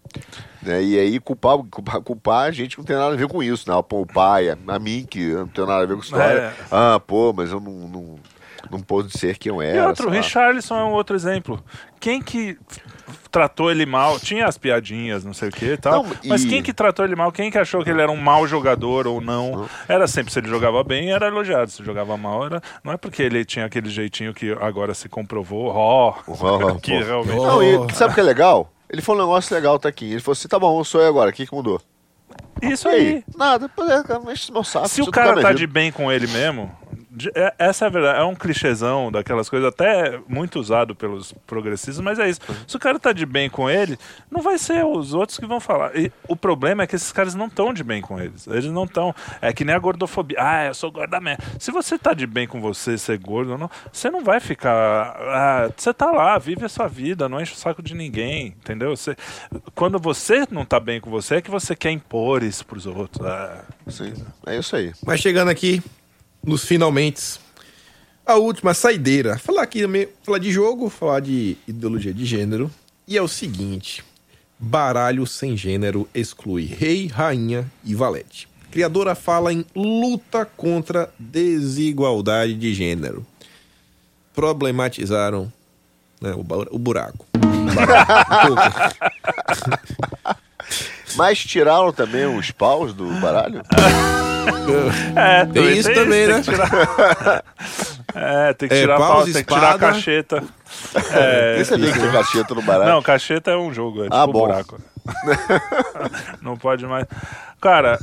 [0.65, 0.83] Né?
[0.83, 3.69] E aí culpar, culpar, culpar a gente que não tem nada a ver com isso,
[3.71, 3.81] né?
[3.87, 6.39] Pô, o pai, a, a mim que não tem nada a ver com história.
[6.39, 6.53] É.
[6.71, 8.15] Ah, pô, mas eu não, não,
[8.71, 9.87] não pude ser quem eu E era.
[9.89, 10.11] outro, o.
[10.11, 11.63] Richarlison é um outro exemplo.
[11.99, 12.57] Quem que
[13.31, 14.19] tratou ele mal?
[14.19, 16.03] Tinha as piadinhas, não sei o que e tal.
[16.03, 17.31] Não, Mas e- quem que tratou ele mal?
[17.31, 19.67] Quem que achou que ele era um mau jogador ou não?
[19.87, 21.69] Era sempre se ele jogava bem, era elogiado.
[21.69, 22.61] Se jogava mal, era.
[22.83, 27.05] Não é porque ele tinha aquele jeitinho que agora se comprovou, ó, Ó, que pô.
[27.05, 27.35] realmente.
[27.37, 28.71] Não, e sabe o que é legal?
[28.89, 30.05] Ele falou um negócio legal, tá aqui.
[30.05, 31.81] Ele falou assim: tá bom, sou eu agora, o que, que mudou?
[32.61, 33.23] Isso E aí.
[33.35, 34.87] Nada, é, mexe meu saco.
[34.87, 36.71] Se o isso cara tá de bem com ele mesmo,
[37.57, 38.19] essa é a verdade.
[38.19, 42.41] É um clichêzão daquelas coisas, até muito usado pelos progressistas, mas é isso.
[42.67, 43.97] Se o cara tá de bem com ele,
[44.29, 45.95] não vai ser os outros que vão falar.
[45.95, 48.47] E o problema é que esses caras não estão de bem com eles.
[48.47, 49.13] Eles não estão.
[49.41, 50.37] É que nem a gordofobia.
[50.39, 51.43] Ah, eu sou gorda mesmo.
[51.59, 55.15] Se você tá de bem com você, ser gordo ou não, você não vai ficar.
[55.19, 58.95] ah, você tá lá, vive a sua vida, não enche o saco de ninguém, entendeu?
[58.95, 59.15] Você,
[59.73, 63.25] quando você não tá bem com você, é que você quer impor isso pros outros.
[63.25, 64.13] Ah, Sim,
[64.45, 64.93] é isso aí.
[65.05, 65.81] Mas chegando aqui
[66.45, 67.39] nos finalmente,
[68.25, 69.37] a última saideira.
[69.37, 72.71] Falar aqui também, falar de jogo, falar de ideologia de gênero.
[73.07, 74.03] E é o seguinte:
[74.59, 78.47] baralho sem gênero exclui rei, rainha e valete.
[78.71, 83.25] Criadora fala em luta contra desigualdade de gênero.
[84.33, 85.51] Problematizaram
[86.19, 87.25] né, o, o buraco.
[87.65, 88.61] Um pouco.
[91.15, 93.61] Mas tiraram também os paus do baralho?
[95.15, 96.41] É, Tem isso também, tem né?
[96.41, 97.43] que tirar-
[98.15, 100.43] é, tem que É, tirar, paus, pau, tem que tirar a cacheta.
[101.13, 102.91] É, Nem sabia que tinha cacheta no baralho.
[102.91, 104.39] não, cacheta é um jogo, é tipo Ah, um bom.
[104.41, 104.77] buraco.
[106.41, 107.05] não pode mais.
[107.61, 107.97] Cara,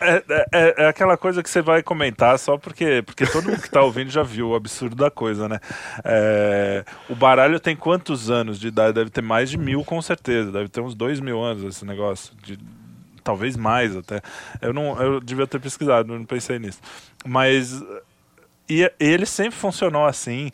[0.00, 3.70] é, é- é aquela coisa que você vai comentar só porque, porque todo mundo que
[3.70, 5.58] tá ouvindo já viu o absurdo da coisa, né?
[6.04, 8.94] É, o baralho tem quantos anos de idade?
[8.94, 10.50] Deve ter mais de mil, com certeza.
[10.50, 12.34] Deve ter uns dois mil anos esse negócio.
[12.42, 12.58] De,
[13.22, 14.20] talvez mais até.
[14.60, 16.80] Eu não, eu devia ter pesquisado, não pensei nisso.
[17.24, 17.82] Mas
[18.70, 20.48] e ele sempre funcionou assim.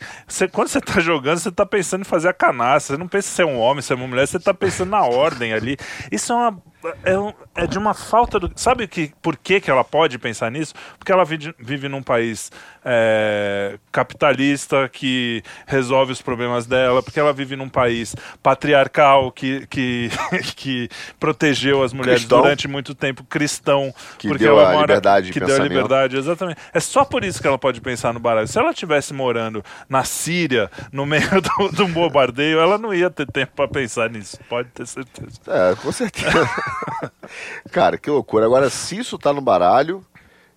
[0.51, 2.95] Quando você tá jogando, você tá pensando em fazer a canastra.
[2.95, 5.03] Você não pensa se é um homem, se é uma mulher, você tá pensando na
[5.03, 5.77] ordem ali.
[6.11, 6.57] Isso é uma
[7.03, 8.51] é, um- é de uma falta do.
[8.55, 10.73] Sabe que, por que, que ela pode pensar nisso?
[10.97, 12.51] Porque ela vive, vive num país
[12.85, 20.09] é, capitalista que resolve os problemas dela, porque ela vive num país patriarcal que, que,
[20.55, 20.89] que
[21.19, 22.41] protegeu as mulheres Cristão.
[22.41, 25.59] durante muito tempo, cristão, Que porque deu ela a mora, liberdade de que deu a
[25.59, 26.59] liberdade, exatamente.
[26.73, 28.47] É só por isso que ela pode pensar no baralho.
[28.47, 33.25] Se ela estivesse morando na Síria, no meio do, do bombardeio, ela não ia ter
[33.27, 35.39] tempo para pensar nisso, pode ter certeza.
[35.47, 36.47] É, com certeza.
[37.71, 38.45] Cara, que loucura.
[38.45, 40.03] Agora, se isso tá no baralho,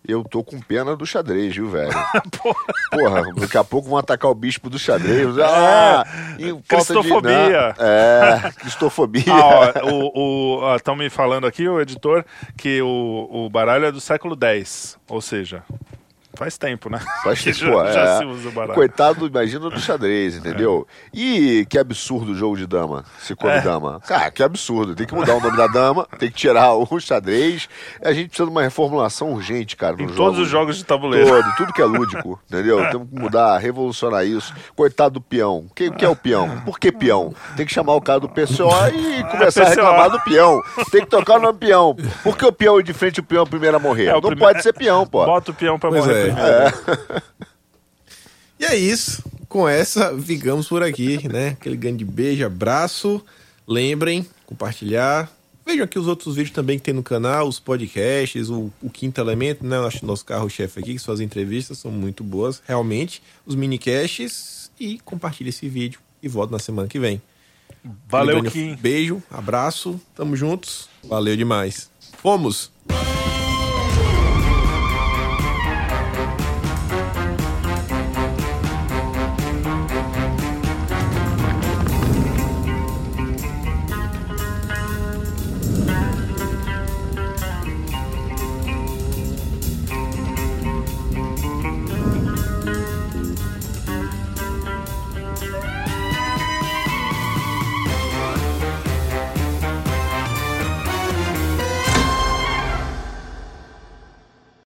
[0.07, 1.91] eu tô com pena do xadrez, viu, velho?
[2.91, 5.39] Porra, daqui a pouco vão atacar o bispo do xadrez.
[5.39, 6.05] Ah,
[6.37, 7.74] de- cristofobia.
[7.78, 9.24] Não, É, cristofobia.
[10.73, 12.24] Ah, estão me falando aqui, o editor,
[12.57, 15.62] que o, o baralho é do século X, ou seja,
[16.41, 16.99] faz tempo, né?
[17.23, 17.93] Faz tempo, já, é.
[17.93, 18.73] já se usa o baralho.
[18.75, 20.87] Coitado, imagina do xadrez, entendeu?
[21.12, 23.61] E que absurdo o jogo de dama, se come É.
[23.61, 24.01] dama.
[24.07, 24.95] Cara, que absurdo.
[24.95, 27.69] Tem que mudar o nome da dama, tem que tirar o xadrez.
[28.03, 30.17] A gente precisa de uma reformulação urgente, cara, no Em jogo.
[30.17, 31.29] todos os jogos de tabuleiro.
[31.29, 32.79] Todo, tudo que é lúdico, entendeu?
[32.91, 34.55] Temos que mudar, revolucionar isso.
[34.75, 35.67] Coitado do peão.
[35.71, 36.62] O que, é o peão?
[36.65, 37.35] Por que peão?
[37.57, 39.75] Tem que chamar o cara do PCO e começar a PCO.
[39.77, 40.61] reclamar do peão.
[40.91, 41.95] Tem que tocar o nome peão.
[42.23, 44.07] Por que o peão é de frente e o peão é o primeiro a morrer?
[44.07, 45.27] É, Não primeiro- pode ser peão, pô.
[45.27, 46.70] Bota o peão pra Pois morrer é.
[46.70, 47.23] primeiro.
[48.59, 49.24] E é isso.
[49.48, 51.48] Com essa, ficamos por aqui, né?
[51.48, 53.24] Aquele grande beijo, abraço.
[53.66, 55.32] Lembrem, compartilhar.
[55.65, 59.20] Vejam aqui os outros vídeos também que tem no canal, os podcasts, o, o Quinto
[59.20, 59.78] Elemento, né?
[59.78, 63.23] Acho nosso carro-chefe aqui, que suas entrevistas são muito boas, realmente.
[63.47, 67.20] Os minicasts e compartilhe esse vídeo e volto na semana que vem.
[68.09, 68.74] Valeu, Kim.
[68.77, 70.89] Beijo, abraço, tamo juntos.
[71.05, 71.90] Valeu demais.
[72.19, 72.70] Fomos!